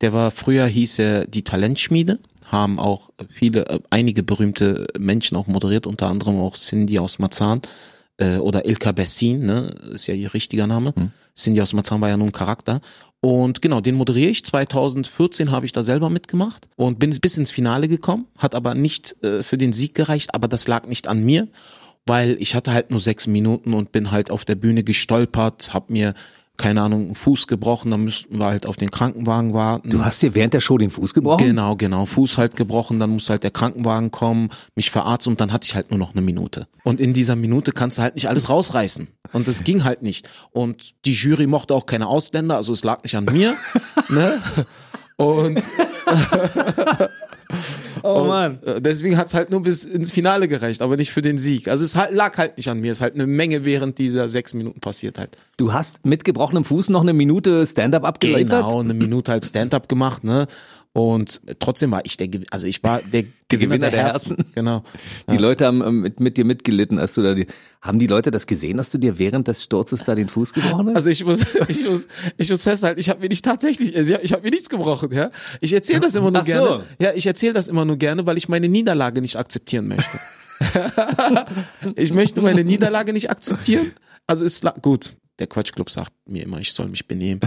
Der 0.00 0.14
war 0.14 0.30
früher 0.30 0.64
hieß 0.64 0.98
er 0.98 1.26
die 1.26 1.44
Talentschmiede, 1.44 2.20
haben 2.46 2.78
auch 2.78 3.10
viele, 3.28 3.66
äh, 3.66 3.80
einige 3.90 4.22
berühmte 4.22 4.86
Menschen 4.98 5.36
auch 5.36 5.46
moderiert, 5.46 5.86
unter 5.86 6.06
anderem 6.06 6.40
auch 6.40 6.56
Cindy 6.56 6.98
aus 6.98 7.18
Marzahn 7.18 7.60
äh, 8.20 8.36
oder 8.36 8.66
Ilka 8.66 8.92
Bessin, 8.92 9.44
ne? 9.44 9.70
ist 9.92 10.06
ja 10.06 10.14
ihr 10.14 10.32
richtiger 10.32 10.66
Name. 10.66 10.92
Cindy 11.34 11.60
aus 11.60 11.72
Marzahn 11.72 12.00
war 12.00 12.08
ja 12.08 12.16
nur 12.16 12.28
ein 12.28 12.32
Charakter. 12.32 12.80
Und 13.20 13.60
genau, 13.60 13.80
den 13.80 13.96
moderiere 13.96 14.30
ich. 14.30 14.44
2014 14.44 15.50
habe 15.50 15.66
ich 15.66 15.72
da 15.72 15.82
selber 15.82 16.10
mitgemacht 16.10 16.68
und 16.76 16.98
bin 16.98 17.10
bis 17.20 17.36
ins 17.36 17.50
Finale 17.50 17.88
gekommen, 17.88 18.26
hat 18.38 18.54
aber 18.54 18.74
nicht 18.74 19.16
äh, 19.22 19.42
für 19.42 19.58
den 19.58 19.72
Sieg 19.72 19.94
gereicht, 19.94 20.34
aber 20.34 20.48
das 20.48 20.68
lag 20.68 20.86
nicht 20.86 21.08
an 21.08 21.22
mir, 21.22 21.48
weil 22.06 22.36
ich 22.40 22.54
hatte 22.54 22.72
halt 22.72 22.90
nur 22.90 23.00
sechs 23.00 23.26
Minuten 23.26 23.74
und 23.74 23.92
bin 23.92 24.10
halt 24.10 24.30
auf 24.30 24.44
der 24.44 24.54
Bühne 24.54 24.84
gestolpert, 24.84 25.74
hab 25.74 25.90
mir 25.90 26.14
keine 26.60 26.82
Ahnung, 26.82 27.06
einen 27.06 27.14
Fuß 27.14 27.46
gebrochen, 27.46 27.90
dann 27.90 28.04
müssten 28.04 28.38
wir 28.38 28.44
halt 28.44 28.66
auf 28.66 28.76
den 28.76 28.90
Krankenwagen 28.90 29.54
warten. 29.54 29.88
Du 29.88 30.04
hast 30.04 30.20
dir 30.20 30.34
während 30.34 30.52
der 30.52 30.60
Show 30.60 30.76
den 30.76 30.90
Fuß 30.90 31.14
gebrochen? 31.14 31.46
Genau, 31.46 31.74
genau. 31.74 32.04
Fuß 32.04 32.36
halt 32.36 32.54
gebrochen, 32.54 33.00
dann 33.00 33.10
muss 33.10 33.30
halt 33.30 33.42
der 33.44 33.50
Krankenwagen 33.50 34.10
kommen, 34.10 34.50
mich 34.74 34.90
verarzten 34.90 35.32
und 35.32 35.40
dann 35.40 35.54
hatte 35.54 35.64
ich 35.64 35.74
halt 35.74 35.90
nur 35.90 35.98
noch 35.98 36.12
eine 36.12 36.20
Minute. 36.20 36.68
Und 36.84 37.00
in 37.00 37.14
dieser 37.14 37.34
Minute 37.34 37.72
kannst 37.72 37.96
du 37.96 38.02
halt 38.02 38.14
nicht 38.14 38.28
alles 38.28 38.50
rausreißen. 38.50 39.08
Und 39.32 39.48
das 39.48 39.64
ging 39.64 39.84
halt 39.84 40.02
nicht. 40.02 40.28
Und 40.50 41.06
die 41.06 41.14
Jury 41.14 41.46
mochte 41.46 41.74
auch 41.74 41.86
keine 41.86 42.06
Ausländer, 42.06 42.56
also 42.56 42.74
es 42.74 42.84
lag 42.84 43.02
nicht 43.04 43.16
an 43.16 43.24
mir. 43.24 43.54
ne? 44.10 44.42
Und 45.16 45.66
Oh 48.02 48.24
Mann. 48.24 48.58
äh, 48.64 48.80
deswegen 48.80 49.18
hat's 49.18 49.34
halt 49.34 49.50
nur 49.50 49.62
bis 49.62 49.84
ins 49.84 50.10
Finale 50.10 50.48
gereicht, 50.48 50.80
aber 50.80 50.96
nicht 50.96 51.10
für 51.10 51.22
den 51.22 51.36
Sieg. 51.36 51.68
Also 51.68 51.84
es 51.84 51.96
halt, 51.96 52.14
lag 52.14 52.38
halt 52.38 52.56
nicht 52.56 52.68
an 52.68 52.80
mir. 52.80 52.92
Es 52.92 52.98
ist 52.98 53.02
halt 53.02 53.14
eine 53.14 53.26
Menge 53.26 53.64
während 53.64 53.98
dieser 53.98 54.28
sechs 54.28 54.54
Minuten 54.54 54.80
passiert 54.80 55.18
halt. 55.18 55.36
Du 55.56 55.72
hast 55.72 56.06
mit 56.06 56.24
gebrochenem 56.24 56.64
Fuß 56.64 56.88
noch 56.88 57.02
eine 57.02 57.12
Minute 57.12 57.66
Stand-up 57.66 58.04
abgeliefert? 58.04 58.48
Genau, 58.48 58.80
eine 58.80 58.94
Minute 58.94 59.32
halt 59.32 59.44
Stand-up 59.44 59.88
gemacht, 59.88 60.24
ne? 60.24 60.46
Und 60.92 61.40
trotzdem 61.60 61.92
war 61.92 62.04
ich 62.04 62.16
der, 62.16 62.28
also 62.50 62.66
ich 62.66 62.82
war 62.82 63.00
der 63.00 63.22
Gewinner, 63.48 63.76
Gewinner 63.76 63.78
der, 63.78 63.90
der 63.90 64.02
Herzen. 64.02 64.36
Herzen. 64.36 64.52
Genau. 64.54 64.82
Die 65.30 65.36
Leute 65.36 65.66
haben 65.66 65.82
ähm, 65.82 66.00
mit, 66.00 66.18
mit 66.18 66.36
dir 66.36 66.44
mitgelitten, 66.44 66.98
als 66.98 67.14
du 67.14 67.22
da 67.22 67.34
die, 67.34 67.46
haben 67.80 68.00
die 68.00 68.08
Leute 68.08 68.32
das 68.32 68.46
gesehen, 68.46 68.76
dass 68.76 68.90
du 68.90 68.98
dir 68.98 69.18
während 69.18 69.46
des 69.46 69.62
Sturzes 69.62 70.02
da 70.02 70.16
den 70.16 70.28
Fuß 70.28 70.52
gebrochen 70.52 70.88
hast? 70.88 70.96
Also 70.96 71.10
ich 71.10 71.24
muss, 71.24 71.46
ich 71.68 71.88
muss, 71.88 72.08
ich 72.36 72.50
muss 72.50 72.62
festhalten, 72.64 72.98
ich 72.98 73.08
habe 73.08 73.20
mir 73.20 73.28
nicht 73.28 73.44
tatsächlich, 73.44 73.96
also 73.96 74.16
ich 74.20 74.32
habe 74.32 74.42
mir 74.42 74.50
nichts 74.50 74.68
gebrochen, 74.68 75.12
ja. 75.12 75.30
Ich 75.60 75.72
erzähle 75.72 76.00
das 76.00 76.16
immer 76.16 76.32
nur 76.32 76.42
Ach 76.42 76.46
so. 76.46 76.52
gerne. 76.52 76.84
Ja, 77.00 77.12
ich 77.14 77.26
erzähle 77.26 77.52
das 77.52 77.68
immer 77.68 77.84
nur 77.84 77.96
gerne, 77.96 78.26
weil 78.26 78.36
ich 78.36 78.48
meine 78.48 78.68
Niederlage 78.68 79.20
nicht 79.20 79.36
akzeptieren 79.36 79.86
möchte. 79.86 80.18
ich 81.94 82.12
möchte 82.12 82.40
meine 82.40 82.64
Niederlage 82.64 83.12
nicht 83.12 83.30
akzeptieren. 83.30 83.92
Also 84.26 84.44
ist 84.44 84.64
gut. 84.82 85.12
Der 85.38 85.46
Quatschclub 85.46 85.88
sagt 85.90 86.12
mir 86.26 86.42
immer, 86.42 86.58
ich 86.58 86.72
soll 86.72 86.88
mich 86.88 87.06
benehmen. 87.08 87.40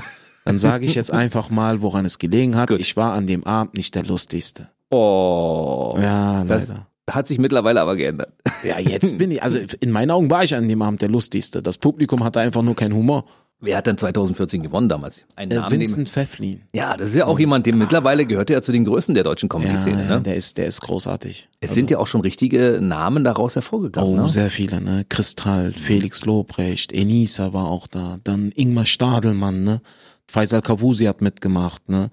Dann 0.46 0.58
sage 0.58 0.86
ich 0.86 0.96
jetzt 0.96 1.12
einfach 1.12 1.50
mal, 1.50 1.82
woran 1.82 2.06
es 2.06 2.18
gelegen 2.20 2.56
hat. 2.56 2.70
Gut. 2.70 2.80
Ich 2.80 2.98
war 2.98 3.14
an 3.14 3.28
dem 3.28 3.44
Abend 3.46 3.76
nicht 3.76 3.96
der 3.96 4.04
lustigste. 4.04 4.70
oh. 4.92 5.96
Ja, 6.02 6.44
das, 6.44 6.70
leider. 6.70 6.88
Hat 7.10 7.28
sich 7.28 7.38
mittlerweile 7.38 7.82
aber 7.82 7.98
geändert. 7.98 8.32
Ja, 8.64 8.80
jetzt 8.80 9.18
bin 9.18 9.30
ich, 9.32 9.44
also 9.44 9.60
in 9.82 9.92
meinen 9.92 10.10
Augen 10.10 10.30
war 10.30 10.44
ich 10.46 10.56
an 10.56 10.68
dem 10.70 10.82
Abend 10.82 11.02
der 11.02 11.10
lustigste. 11.10 11.62
Das 11.62 11.78
Publikum 11.78 12.24
hatte 12.24 12.40
einfach 12.40 12.62
nur 12.62 12.76
keinen 12.76 12.94
Humor. 12.94 13.26
Wer 13.60 13.78
hat 13.78 13.88
denn 13.88 13.98
2014 13.98 14.62
gewonnen 14.64 14.88
damals? 14.90 15.26
Ein 15.36 15.52
Äh, 15.52 15.56
Namen, 15.56 15.70
den- 15.70 15.82
Vincent 15.82 16.10
Pfefflin. 16.10 16.62
Ja, 16.74 16.96
das 16.98 17.10
ist 17.10 17.16
ja 17.16 17.26
auch 17.26 17.40
jemand, 17.40 17.66
dem 17.66 17.78
mittlerweile 17.78 18.26
gehört 18.26 18.50
er 18.50 18.58
ja 18.58 18.62
zu 18.62 18.72
den 18.72 18.84
Größen 18.86 19.14
der 19.16 19.24
deutschen 19.26 19.48
Comedy-Szene. 19.50 20.04
ja, 20.04 20.16
Ne? 20.16 20.22
der 20.22 20.36
ist, 20.36 20.58
der 20.58 20.66
ist 20.66 20.80
großartig. 20.82 21.50
Es 21.60 21.74
sind 21.74 21.90
ja 21.92 21.98
auch 21.98 22.08
schon 22.08 22.22
richtige 22.22 22.80
Namen 22.82 23.24
daraus 23.26 23.56
hervorgegangen. 23.56 24.20
Oh, 24.20 24.22
ne? 24.24 24.30
sehr 24.30 24.50
viele, 24.50 24.80
ne? 24.82 25.06
Kristall, 25.08 25.74
Felix 25.74 26.24
Lobrecht, 26.26 26.92
Enisa 26.94 27.52
war 27.54 27.70
auch 27.70 27.88
da, 27.88 28.18
dann 28.24 28.52
Ingmar 28.56 28.86
Stadelmann, 28.86 29.64
ne? 29.64 29.82
Faisal 30.27 30.62
Kavusi 30.62 31.06
hat 31.06 31.22
mitgemacht, 31.22 31.89
ne? 31.89 32.10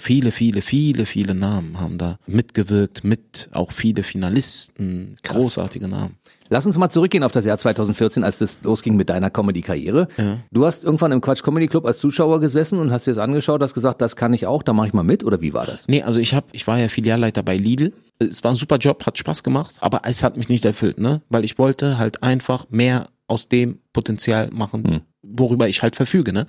Viele, 0.00 0.32
viele, 0.32 0.62
viele, 0.62 1.04
viele 1.04 1.34
Namen 1.34 1.78
haben 1.78 1.98
da 1.98 2.16
mitgewirkt, 2.26 3.04
mit 3.04 3.50
auch 3.52 3.70
viele 3.70 4.02
Finalisten, 4.02 5.16
großartige 5.22 5.88
Namen. 5.88 6.16
Lass 6.48 6.64
uns 6.64 6.78
mal 6.78 6.88
zurückgehen 6.88 7.22
auf 7.22 7.32
das 7.32 7.44
Jahr 7.44 7.58
2014, 7.58 8.24
als 8.24 8.38
das 8.38 8.60
losging 8.62 8.96
mit 8.96 9.10
deiner 9.10 9.28
Comedy-Karriere. 9.28 10.08
Du 10.50 10.64
hast 10.64 10.84
irgendwann 10.84 11.12
im 11.12 11.20
Quatsch 11.20 11.42
Comedy 11.42 11.68
Club 11.68 11.84
als 11.84 11.98
Zuschauer 11.98 12.40
gesessen 12.40 12.78
und 12.78 12.90
hast 12.90 13.06
dir 13.06 13.10
das 13.10 13.22
angeschaut, 13.22 13.62
hast 13.62 13.74
gesagt, 13.74 14.00
das 14.00 14.16
kann 14.16 14.32
ich 14.32 14.46
auch, 14.46 14.62
da 14.62 14.72
mache 14.72 14.86
ich 14.86 14.94
mal 14.94 15.02
mit, 15.04 15.22
oder 15.22 15.42
wie 15.42 15.52
war 15.52 15.66
das? 15.66 15.86
Nee, 15.86 16.02
also 16.02 16.18
ich 16.18 16.32
hab, 16.32 16.46
ich 16.52 16.66
war 16.66 16.78
ja 16.78 16.88
Filialleiter 16.88 17.42
bei 17.42 17.58
Lidl. 17.58 17.92
Es 18.18 18.42
war 18.42 18.52
ein 18.52 18.56
super 18.56 18.78
Job, 18.78 19.04
hat 19.04 19.18
Spaß 19.18 19.42
gemacht, 19.42 19.76
aber 19.80 20.00
es 20.04 20.22
hat 20.22 20.38
mich 20.38 20.48
nicht 20.48 20.64
erfüllt, 20.64 20.98
ne? 20.98 21.20
Weil 21.28 21.44
ich 21.44 21.58
wollte 21.58 21.98
halt 21.98 22.22
einfach 22.22 22.66
mehr 22.70 23.06
aus 23.26 23.48
dem 23.48 23.80
Potenzial 23.92 24.48
machen, 24.50 25.02
worüber 25.32 25.68
ich 25.68 25.82
halt 25.82 25.96
verfüge, 25.96 26.32
ne? 26.32 26.46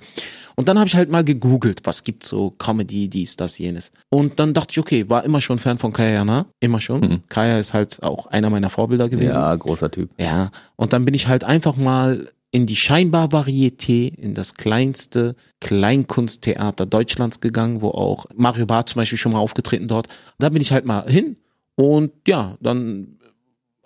Und 0.56 0.68
dann 0.68 0.78
habe 0.78 0.88
ich 0.88 0.94
halt 0.94 1.10
mal 1.10 1.24
gegoogelt, 1.24 1.80
was 1.84 2.04
gibt's 2.04 2.28
so 2.28 2.50
Comedy, 2.50 3.08
dies, 3.08 3.36
das, 3.36 3.58
jenes. 3.58 3.90
Und 4.10 4.38
dann 4.38 4.54
dachte 4.54 4.72
ich, 4.72 4.78
okay, 4.78 5.08
war 5.08 5.24
immer 5.24 5.40
schon 5.40 5.58
Fan 5.58 5.78
von 5.78 5.92
Kaya 5.92 6.10
Jana, 6.10 6.46
immer 6.60 6.80
schon. 6.80 7.22
Kaya 7.28 7.58
ist 7.58 7.74
halt 7.74 8.02
auch 8.02 8.26
einer 8.26 8.50
meiner 8.50 8.70
Vorbilder 8.70 9.08
gewesen. 9.08 9.34
Ja, 9.34 9.54
großer 9.54 9.90
Typ. 9.90 10.10
Ja, 10.18 10.50
und 10.76 10.92
dann 10.92 11.04
bin 11.04 11.14
ich 11.14 11.26
halt 11.28 11.44
einfach 11.44 11.76
mal 11.76 12.28
in 12.52 12.66
die 12.66 12.76
scheinbar 12.76 13.28
Varieté, 13.28 14.14
in 14.14 14.34
das 14.34 14.54
kleinste 14.54 15.34
Kleinkunsttheater 15.60 16.84
Deutschlands 16.84 17.40
gegangen, 17.40 17.80
wo 17.80 17.88
auch 17.88 18.26
Mario 18.36 18.66
Barth 18.66 18.90
zum 18.90 19.00
Beispiel 19.00 19.18
schon 19.18 19.32
mal 19.32 19.38
aufgetreten 19.38 19.88
dort. 19.88 20.06
Da 20.38 20.50
bin 20.50 20.60
ich 20.60 20.70
halt 20.70 20.84
mal 20.84 21.10
hin 21.10 21.36
und 21.76 22.12
ja, 22.28 22.58
dann 22.60 23.18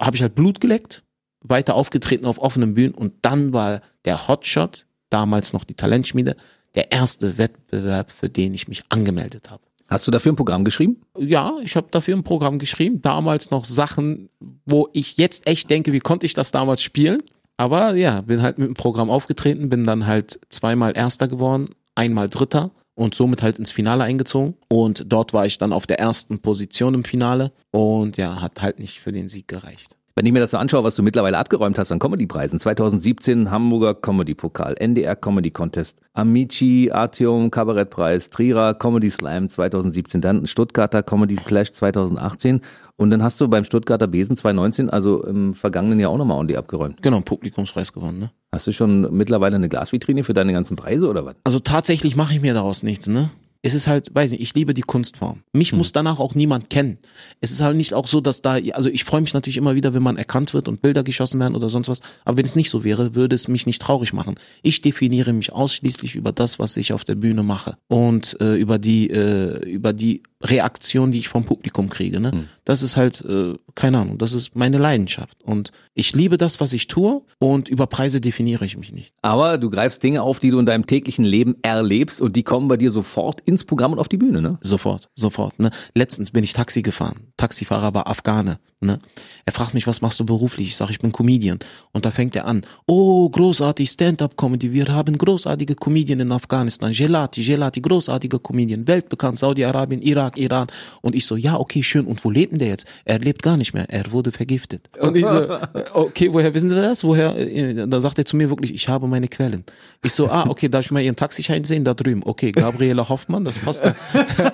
habe 0.01 0.17
ich 0.17 0.23
halt 0.23 0.35
Blut 0.35 0.61
geleckt, 0.61 1.05
weiter 1.41 1.75
aufgetreten 1.75 2.27
auf 2.27 2.39
offenen 2.39 2.75
Bühnen 2.75 2.95
und 2.95 3.15
dann 3.23 3.53
war 3.53 3.81
der 4.05 4.29
Hotshot, 4.29 4.87
damals 5.11 5.53
noch 5.53 5.65
die 5.65 5.75
Talentschmiede, 5.75 6.37
der 6.75 6.93
erste 6.93 7.39
Wettbewerb, 7.39 8.11
für 8.11 8.29
den 8.29 8.55
ich 8.55 8.69
mich 8.69 8.85
angemeldet 8.89 9.51
habe. 9.51 9.63
Hast 9.89 10.07
du 10.07 10.11
dafür 10.11 10.33
ein 10.33 10.37
Programm 10.37 10.65
geschrieben? 10.65 11.01
Ja, 11.17 11.53
ich 11.63 11.77
habe 11.77 11.87
dafür 11.91 12.17
ein 12.17 12.25
Programm 12.25 12.59
geschrieben. 12.59 13.03
Damals 13.03 13.51
noch 13.53 13.65
Sachen, 13.65 14.29
wo 14.65 14.89
ich 14.93 15.17
jetzt 15.17 15.47
echt 15.47 15.71
denke, 15.71 15.93
wie 15.93 16.01
konnte 16.01 16.27
ich 16.27 16.35
das 16.35 16.51
damals 16.51 16.83
spielen? 16.83 17.23
Aber 17.57 17.95
ja, 17.95 18.21
bin 18.21 18.43
halt 18.43 18.59
mit 18.59 18.67
dem 18.69 18.75
Programm 18.75 19.11
aufgetreten, 19.11 19.69
bin 19.69 19.85
dann 19.85 20.07
halt 20.07 20.41
zweimal 20.49 20.97
Erster 20.97 21.29
geworden, 21.29 21.71
einmal 21.95 22.29
Dritter 22.29 22.73
und 22.95 23.15
somit 23.15 23.43
halt 23.43 23.59
ins 23.59 23.71
Finale 23.71 24.05
eingezogen. 24.05 24.55
Und 24.69 25.05
dort 25.07 25.33
war 25.33 25.47
ich 25.47 25.57
dann 25.57 25.73
auf 25.73 25.87
der 25.87 26.01
ersten 26.01 26.41
Position 26.41 26.95
im 26.95 27.05
Finale 27.05 27.53
und 27.71 28.17
ja, 28.17 28.41
hat 28.41 28.61
halt 28.63 28.81
nicht 28.81 29.01
für 29.01 29.13
den 29.13 29.29
Sieg 29.29 29.47
gereicht. 29.47 29.97
Wenn 30.19 30.25
ich 30.25 30.33
mir 30.33 30.41
das 30.41 30.53
so 30.53 30.57
anschaue, 30.57 30.83
was 30.83 30.97
du 30.97 31.03
mittlerweile 31.03 31.37
abgeräumt 31.37 31.79
hast 31.79 31.93
an 31.93 31.99
Comedy-Preisen, 31.99 32.59
2017 32.59 33.51
Hamburger 33.51 33.93
Comedy-Pokal, 33.93 34.77
NDR 34.79 35.15
Comedy 35.15 35.51
Contest, 35.51 36.01
Amici, 36.15 36.91
Artium 36.91 37.51
Kabarettpreis, 37.51 38.31
Trierer 38.31 38.73
Comedy 38.73 39.11
Slam 39.11 39.51
2017, 39.51 40.23
dann 40.23 40.47
Stuttgarter 40.47 41.03
Comedy 41.03 41.37
Clash 41.37 41.71
2018 41.71 42.63
und 42.97 43.11
dann 43.11 43.23
hast 43.23 43.39
du 43.43 43.49
beim 43.49 43.65
Stuttgarter 43.65 44.07
Besen 44.07 44.37
2019, 44.37 44.89
also 44.89 45.23
im 45.23 45.53
vergangenen 45.53 46.01
Jahr 46.01 46.13
auch 46.13 46.17
nochmal 46.17 46.39
on 46.39 46.49
die 46.49 46.57
abgeräumt. 46.57 47.03
Genau, 47.03 47.21
Publikumspreis 47.21 47.93
gewonnen, 47.93 48.19
ne? 48.19 48.31
Hast 48.53 48.67
du 48.67 48.73
schon 48.73 49.15
mittlerweile 49.15 49.57
eine 49.57 49.69
Glasvitrine 49.69 50.25
für 50.25 50.33
deine 50.33 50.55
ganzen 50.55 50.77
Preise 50.77 51.11
oder 51.11 51.27
was? 51.27 51.35
Also 51.45 51.59
tatsächlich 51.59 52.17
mache 52.17 52.33
ich 52.33 52.41
mir 52.41 52.55
daraus 52.55 52.85
nichts, 52.85 53.07
ne? 53.07 53.29
Es 53.63 53.75
ist 53.75 53.87
halt, 53.87 54.15
weiß 54.15 54.31
nicht, 54.31 54.41
ich 54.41 54.55
liebe 54.55 54.75
die 54.75 54.83
Kunstform. 54.83 55.43
Mich 55.53 55.73
muss 55.73 55.93
danach 55.93 56.19
auch 56.19 56.35
niemand 56.35 56.71
kennen. 56.71 56.99
Es 57.41 57.51
ist 57.51 57.61
halt 57.61 57.77
nicht 57.77 57.95
auch 57.95 58.07
so, 58.07 58.21
dass 58.21 58.43
da, 58.43 58.59
also 58.73 58.89
ich 58.89 59.05
freue 59.05 59.21
mich 59.21 59.35
natürlich 59.35 59.57
immer 59.57 59.75
wieder, 59.75 59.95
wenn 59.95 60.03
man 60.03 60.17
erkannt 60.17 60.55
wird 60.55 60.69
und 60.69 60.83
Bilder 60.83 61.03
geschossen 61.03 61.41
werden 61.41 61.55
oder 61.55 61.69
sonst 61.69 61.89
was. 61.89 62.01
Aber 62.25 62.37
wenn 62.37 62.45
es 62.45 62.57
nicht 62.57 62.71
so 62.71 62.85
wäre, 62.85 63.15
würde 63.15 63.35
es 63.35 63.49
mich 63.49 63.67
nicht 63.67 63.83
traurig 63.83 64.13
machen. 64.13 64.37
Ich 64.63 64.81
definiere 64.81 65.33
mich 65.33 65.53
ausschließlich 65.53 66.15
über 66.15 66.33
das, 66.33 66.59
was 66.59 66.77
ich 66.77 66.93
auf 66.93 67.05
der 67.05 67.17
Bühne 67.17 67.43
mache 67.43 67.77
und 67.89 68.37
äh, 68.41 68.57
über 68.57 68.79
die, 68.79 69.11
äh, 69.11 69.59
über 69.69 69.93
die 69.93 70.23
Reaktion, 70.43 71.11
die 71.11 71.19
ich 71.19 71.29
vom 71.29 71.45
Publikum 71.45 71.89
kriege. 71.89 72.21
Ne? 72.21 72.47
Das 72.65 72.83
ist 72.83 72.97
halt, 72.97 73.25
äh, 73.25 73.55
keine 73.75 73.99
Ahnung, 73.99 74.19
das 74.19 74.33
ist 74.33 74.55
meine 74.55 74.79
Leidenschaft. 74.79 75.43
Und 75.43 75.71
ich 75.95 76.15
liebe 76.15 76.37
das, 76.37 76.61
was 76.61 76.73
ich 76.73 76.89
tue 76.89 77.23
und 77.39 77.69
über 77.69 77.87
Preise 77.87 78.21
definiere 78.21 78.65
ich 78.65 78.77
mich 78.77 78.93
nicht. 78.93 79.15
Aber 79.23 79.57
du 79.57 79.71
greifst 79.71 80.03
Dinge 80.03 80.23
auf, 80.23 80.39
die 80.39 80.51
du 80.51 80.59
in 80.59 80.67
deinem 80.67 80.87
täglichen 80.87 81.25
Leben 81.25 81.57
erlebst 81.63 82.21
und 82.21 82.37
die 82.37 82.43
kommen 82.43 82.69
bei 82.69 82.77
dir 82.77 82.91
sofort 82.91 83.41
ins 83.43 83.65
Programm 83.65 83.93
und 83.93 83.99
auf 83.99 84.09
die 84.09 84.19
Bühne, 84.19 84.43
ne? 84.43 84.59
Sofort, 84.61 85.09
sofort. 85.15 85.59
Ne? 85.59 85.71
Letztens 85.95 86.31
bin 86.31 86.45
ich 86.45 86.53
Taxi 86.53 86.83
gefahren. 86.83 87.33
Taxifahrer 87.37 87.95
war 87.95 88.07
Afghane. 88.07 88.59
Ne? 88.81 88.99
Er 89.47 89.53
fragt 89.55 89.73
mich, 89.73 89.87
was 89.87 90.03
machst 90.03 90.21
du 90.21 90.27
beruflich? 90.27 90.69
Ich 90.69 90.77
sage, 90.77 90.93
ich 90.93 90.99
bin 90.99 91.11
Comedian. 91.11 91.59
Und 91.93 92.05
da 92.05 92.11
fängt 92.11 92.37
er 92.37 92.47
an, 92.47 92.63
oh, 92.87 93.29
großartig 93.31 93.89
Stand-up-Comedy. 93.89 94.73
Wir 94.73 94.89
haben 94.89 95.17
großartige 95.17 95.75
Comedian 95.75 96.21
in 96.21 96.31
Afghanistan. 96.31 96.93
Gelati, 96.93 97.43
Gelati, 97.43 97.81
großartiger 97.81 98.39
Comedian. 98.39 98.87
Weltbekannt, 98.87 99.39
Saudi-Arabien, 99.39 100.03
Irak, 100.27 100.39
Iran. 100.39 100.67
Und 101.03 101.15
ich 101.15 101.27
so, 101.27 101.37
ja, 101.37 101.57
okay, 101.59 101.83
schön. 101.83 102.07
Und 102.07 102.25
wo 102.25 102.31
lebt 102.31 102.53
denn 102.53 102.59
der 102.59 102.69
jetzt? 102.69 102.87
Er 103.05 103.19
lebt 103.19 103.43
gar 103.43 103.57
nicht 103.57 103.75
mehr. 103.75 103.87
Er 103.89 104.11
wurde 104.13 104.33
vergiftet. 104.33 104.89
Und 104.99 105.17
ich 105.17 105.27
so, 105.27 105.59
okay, 105.95 106.33
woher 106.33 106.53
wissen 106.55 106.69
Sie 106.71 106.77
das? 106.77 107.05
Woher? 107.05 107.37
äh, 107.37 107.87
Da 107.87 108.01
sagt 108.01 108.19
er 108.19 108.25
zu 108.25 108.37
mir 108.37 108.49
wirklich, 108.51 108.75
ich 108.75 108.89
habe 108.89 109.07
meine 109.07 109.29
Quellen. 109.29 109.65
Ich 110.05 110.13
so, 110.13 110.29
ah, 110.29 110.47
okay, 110.49 110.69
darf 110.69 110.85
ich 110.85 110.91
mal 110.91 111.01
Ihren 111.03 111.17
Taxischein 111.17 111.65
sehen? 111.65 111.85
Da 111.85 111.95
drüben. 111.95 112.23
Okay, 112.25 112.53
Gabriela 112.53 113.09
Hoffmann, 113.09 113.45
das 113.45 113.59
passt. 113.59 113.85
ja. 113.85 113.95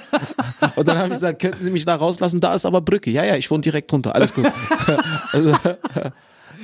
Und 0.77 0.89
dann 0.89 0.97
habe 0.99 1.09
ich 1.09 1.15
gesagt, 1.15 1.41
könnten 1.41 1.63
Sie 1.63 1.71
mich 1.71 1.85
da 1.85 1.95
rauslassen? 1.95 2.41
Da 2.41 2.55
ist 2.55 2.67
aber 2.67 2.81
Brücke. 2.81 3.11
Ja, 3.11 3.25
ja, 3.25 3.37
ich 3.37 3.51
wohne 3.51 3.61
direkt 3.63 3.91
drunter. 3.93 4.15
Alles 4.15 4.35
gut. 4.35 4.47
also, 5.33 5.55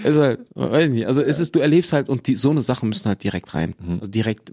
also 0.05 0.23
halt, 0.23 0.41
weiß 0.55 0.89
nicht. 0.91 1.07
Also 1.07 1.23
es 1.23 1.41
ist, 1.41 1.55
du 1.55 1.61
erlebst 1.61 1.93
halt 1.93 2.09
und 2.09 2.27
die, 2.27 2.37
so 2.37 2.51
eine 2.51 2.63
Sachen 2.63 2.89
müssen 2.89 3.09
halt 3.09 3.23
direkt 3.23 3.55
rein. 3.55 3.75
Also 4.01 4.11
direkt, 4.11 4.53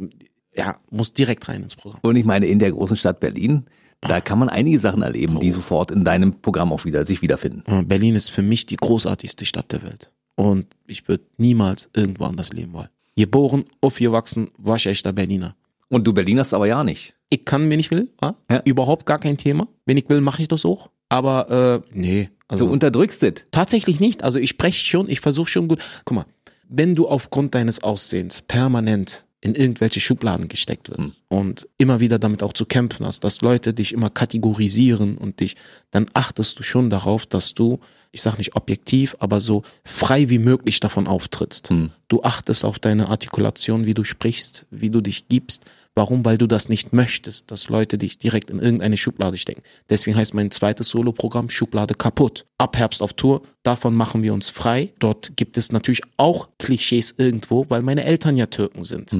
ja, 0.55 0.75
muss 0.89 1.13
direkt 1.13 1.47
rein 1.47 1.63
ins 1.63 1.75
Programm. 1.75 1.99
Und 2.01 2.15
ich 2.15 2.25
meine, 2.25 2.47
in 2.47 2.59
der 2.59 2.71
großen 2.71 2.97
Stadt 2.97 3.19
Berlin, 3.19 3.65
da 4.01 4.21
kann 4.21 4.39
man 4.39 4.49
einige 4.49 4.79
Sachen 4.79 5.01
erleben, 5.01 5.39
die 5.39 5.51
sofort 5.51 5.91
in 5.91 6.03
deinem 6.03 6.41
Programm 6.41 6.71
auch 6.71 6.85
wieder 6.85 7.05
sich 7.05 7.21
wiederfinden. 7.21 7.87
Berlin 7.87 8.15
ist 8.15 8.29
für 8.29 8.41
mich 8.41 8.65
die 8.65 8.75
großartigste 8.77 9.45
Stadt 9.45 9.71
der 9.71 9.83
Welt. 9.83 10.11
Und 10.35 10.67
ich 10.85 11.07
würde 11.07 11.23
niemals 11.37 11.89
irgendwo 11.93 12.25
anders 12.25 12.51
leben 12.53 12.73
wollen. 12.73 12.89
Geboren, 13.15 13.65
aufgewachsen, 13.81 14.51
waschechter 14.57 15.13
Berliner. 15.13 15.55
Und 15.87 16.05
du 16.05 16.13
Berlinerst 16.13 16.53
aber 16.53 16.67
ja 16.67 16.83
nicht. 16.83 17.15
Ich 17.29 17.45
kann, 17.45 17.69
wenn 17.69 17.79
ich 17.79 17.89
will, 17.91 18.09
ja? 18.21 18.35
Ja. 18.49 18.61
überhaupt 18.65 19.05
gar 19.05 19.19
kein 19.19 19.37
Thema. 19.37 19.67
Wenn 19.85 19.97
ich 19.97 20.09
will, 20.09 20.21
mache 20.21 20.41
ich 20.41 20.47
das 20.47 20.65
auch. 20.65 20.89
Aber 21.09 21.83
äh, 21.85 21.97
nee, 21.97 22.29
also 22.47 22.65
Du 22.67 22.71
unterdrückst 22.73 23.23
es. 23.23 23.33
Tatsächlich 23.51 23.99
nicht. 23.99 24.23
Also 24.23 24.39
ich 24.39 24.49
spreche 24.49 24.85
schon, 24.85 25.09
ich 25.09 25.19
versuche 25.19 25.49
schon 25.49 25.67
gut. 25.67 25.81
Guck 26.03 26.15
mal, 26.15 26.25
wenn 26.67 26.95
du 26.95 27.07
aufgrund 27.07 27.55
deines 27.55 27.83
Aussehens 27.83 28.41
permanent 28.41 29.24
in 29.41 29.53
irgendwelche 29.55 29.99
Schubladen 29.99 30.47
gesteckt 30.47 30.89
wirst. 30.89 31.23
Und 31.27 31.67
immer 31.77 31.99
wieder 31.99 32.17
damit 32.19 32.41
auch 32.41 32.53
zu 32.53 32.65
kämpfen 32.65 33.05
hast, 33.05 33.23
dass 33.23 33.41
Leute 33.41 33.73
dich 33.73 33.93
immer 33.93 34.09
kategorisieren 34.09 35.17
und 35.17 35.39
dich, 35.39 35.55
dann 35.91 36.07
achtest 36.13 36.57
du 36.59 36.63
schon 36.63 36.89
darauf, 36.89 37.25
dass 37.25 37.53
du, 37.53 37.79
ich 38.15 38.21
sag 38.21 38.37
nicht 38.37 38.55
objektiv, 38.55 39.17
aber 39.19 39.41
so 39.41 39.63
frei 39.83 40.29
wie 40.29 40.39
möglich 40.39 40.79
davon 40.79 41.05
auftrittst. 41.05 41.73
Du 42.07 42.23
achtest 42.23 42.63
auf 42.63 42.79
deine 42.79 43.09
Artikulation, 43.09 43.85
wie 43.85 43.93
du 43.93 44.05
sprichst, 44.05 44.65
wie 44.71 44.89
du 44.89 45.01
dich 45.01 45.27
gibst. 45.27 45.65
Warum? 45.95 46.23
Weil 46.23 46.37
du 46.37 46.47
das 46.47 46.69
nicht 46.69 46.93
möchtest, 46.93 47.51
dass 47.51 47.67
Leute 47.67 47.97
dich 47.97 48.17
direkt 48.17 48.49
in 48.49 48.59
irgendeine 48.59 48.95
Schublade 48.95 49.37
stecken. 49.37 49.63
Deswegen 49.89 50.15
heißt 50.15 50.33
mein 50.33 50.49
zweites 50.49 50.87
Soloprogramm 50.87 51.49
Schublade 51.49 51.93
kaputt. 51.93 52.45
Ab 52.57 52.77
Herbst 52.77 53.01
auf 53.01 53.11
Tour, 53.11 53.41
davon 53.63 53.95
machen 53.95 54.23
wir 54.23 54.33
uns 54.33 54.49
frei. 54.49 54.93
Dort 54.99 55.35
gibt 55.35 55.57
es 55.57 55.73
natürlich 55.73 56.01
auch 56.15 56.47
Klischees 56.57 57.15
irgendwo, 57.17 57.69
weil 57.69 57.81
meine 57.81 58.05
Eltern 58.05 58.37
ja 58.37 58.45
Türken 58.45 58.85
sind. 58.85 59.11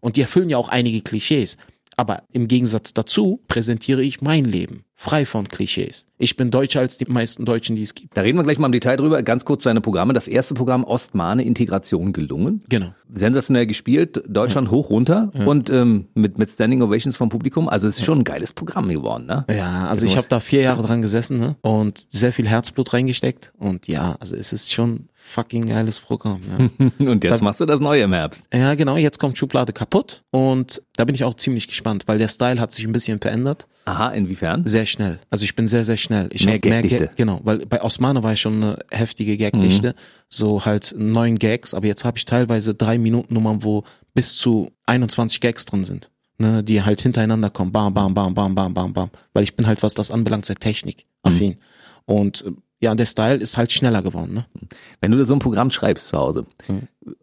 Und 0.00 0.16
die 0.16 0.20
erfüllen 0.20 0.48
ja 0.48 0.58
auch 0.58 0.68
einige 0.68 1.00
Klischees. 1.00 1.56
Aber 1.96 2.22
im 2.32 2.48
Gegensatz 2.48 2.94
dazu 2.94 3.40
präsentiere 3.48 4.02
ich 4.02 4.20
mein 4.20 4.44
Leben, 4.44 4.84
frei 4.94 5.26
von 5.26 5.48
Klischees. 5.48 6.06
Ich 6.18 6.36
bin 6.36 6.50
deutscher 6.50 6.80
als 6.80 6.98
die 6.98 7.04
meisten 7.06 7.44
Deutschen, 7.44 7.76
die 7.76 7.82
es 7.82 7.94
gibt. 7.94 8.16
Da 8.16 8.22
reden 8.22 8.38
wir 8.38 8.44
gleich 8.44 8.58
mal 8.58 8.66
im 8.66 8.72
Detail 8.72 8.96
drüber. 8.96 9.22
Ganz 9.22 9.44
kurz 9.44 9.64
deine 9.64 9.80
Programme. 9.80 10.12
Das 10.12 10.28
erste 10.28 10.54
Programm 10.54 10.84
Ostmane 10.84 11.44
Integration 11.44 12.12
gelungen. 12.12 12.62
Genau. 12.68 12.94
Sensationell 13.12 13.66
gespielt, 13.66 14.22
Deutschland 14.26 14.70
hoch 14.70 14.90
runter 14.90 15.30
und 15.46 15.70
ähm, 15.70 16.08
mit, 16.14 16.38
mit 16.38 16.50
Standing 16.50 16.82
Ovations 16.82 17.16
vom 17.16 17.28
Publikum. 17.28 17.68
Also 17.68 17.86
es 17.86 17.98
ist 17.98 18.04
schon 18.04 18.20
ein 18.20 18.24
geiles 18.24 18.52
Programm 18.52 18.88
geworden, 18.88 19.26
ne? 19.26 19.44
Ja, 19.50 19.86
also 19.86 20.06
ich 20.06 20.16
habe 20.16 20.26
da 20.28 20.40
vier 20.40 20.62
Jahre 20.62 20.82
dran 20.82 21.02
gesessen 21.02 21.38
ne? 21.38 21.56
und 21.60 21.98
sehr 22.10 22.32
viel 22.32 22.48
Herzblut 22.48 22.92
reingesteckt 22.92 23.52
und 23.58 23.88
ja, 23.88 24.16
also 24.20 24.36
es 24.36 24.52
ist 24.52 24.72
schon 24.72 25.08
fucking 25.26 25.66
geiles 25.66 26.00
Programm. 26.00 26.40
Ja. 26.78 26.88
Und 27.10 27.24
jetzt 27.24 27.42
machst 27.42 27.60
du 27.60 27.66
das 27.66 27.80
Neue 27.80 28.02
im 28.02 28.12
Herbst. 28.12 28.46
ja, 28.52 28.74
genau, 28.74 28.96
jetzt 28.96 29.18
kommt 29.18 29.36
Schublade 29.38 29.72
kaputt 29.72 30.22
und 30.30 30.82
da 30.96 31.04
bin 31.04 31.14
ich 31.14 31.24
auch 31.24 31.34
ziemlich 31.34 31.66
gespannt, 31.66 32.04
weil 32.06 32.18
der 32.18 32.28
Style 32.28 32.60
hat 32.60 32.72
sich 32.72 32.84
ein 32.84 32.92
bisschen 32.92 33.18
verändert. 33.20 33.66
Aha, 33.86 34.10
inwiefern? 34.10 34.64
Sehr 34.66 34.86
schnell. 34.86 35.18
Also 35.30 35.44
ich 35.44 35.56
bin 35.56 35.66
sehr, 35.66 35.84
sehr 35.84 35.96
schnell. 35.96 36.28
Ich 36.32 36.44
Mehr 36.44 36.54
hab 36.56 36.64
mehr 36.64 36.82
Gagdichte. 36.82 37.06
Gag, 37.08 37.16
genau, 37.16 37.40
weil 37.42 37.58
bei 37.66 37.82
Osmane 37.82 38.22
war 38.22 38.32
ich 38.34 38.40
schon 38.40 38.62
eine 38.62 38.78
heftige 38.90 39.36
Gagdichte, 39.36 39.88
Mhm. 39.88 39.94
so 40.28 40.64
halt 40.64 40.94
neun 40.96 41.38
Gags, 41.38 41.74
aber 41.74 41.86
jetzt 41.86 42.04
habe 42.04 42.18
ich 42.18 42.24
teilweise 42.26 42.74
drei 42.74 42.98
Minuten 42.98 43.34
Nummern, 43.34 43.64
wo 43.64 43.82
bis 44.14 44.36
zu 44.36 44.70
21 44.86 45.40
Gags 45.40 45.64
drin 45.64 45.84
sind. 45.84 46.10
Ne, 46.36 46.64
die 46.64 46.82
halt 46.82 47.00
hintereinander 47.00 47.48
kommen. 47.48 47.70
Bam, 47.70 47.94
bam, 47.94 48.12
bam, 48.12 48.34
bam, 48.34 48.54
bam, 48.56 48.74
bam, 48.74 48.92
bam. 48.92 49.10
Weil 49.34 49.44
ich 49.44 49.54
bin 49.54 49.68
halt, 49.68 49.84
was 49.84 49.94
das 49.94 50.10
anbelangt, 50.10 50.44
sehr 50.44 50.56
technikaffin. 50.56 51.50
Mhm. 51.52 51.56
Und 52.06 52.44
ja, 52.84 52.94
der 52.94 53.06
Style 53.06 53.36
ist 53.36 53.56
halt 53.56 53.72
schneller 53.72 54.02
geworden. 54.02 54.34
Ne? 54.34 54.46
Wenn 55.00 55.10
du 55.10 55.18
da 55.18 55.24
so 55.24 55.34
ein 55.34 55.40
Programm 55.40 55.70
schreibst 55.70 56.08
zu 56.08 56.18
Hause, 56.18 56.46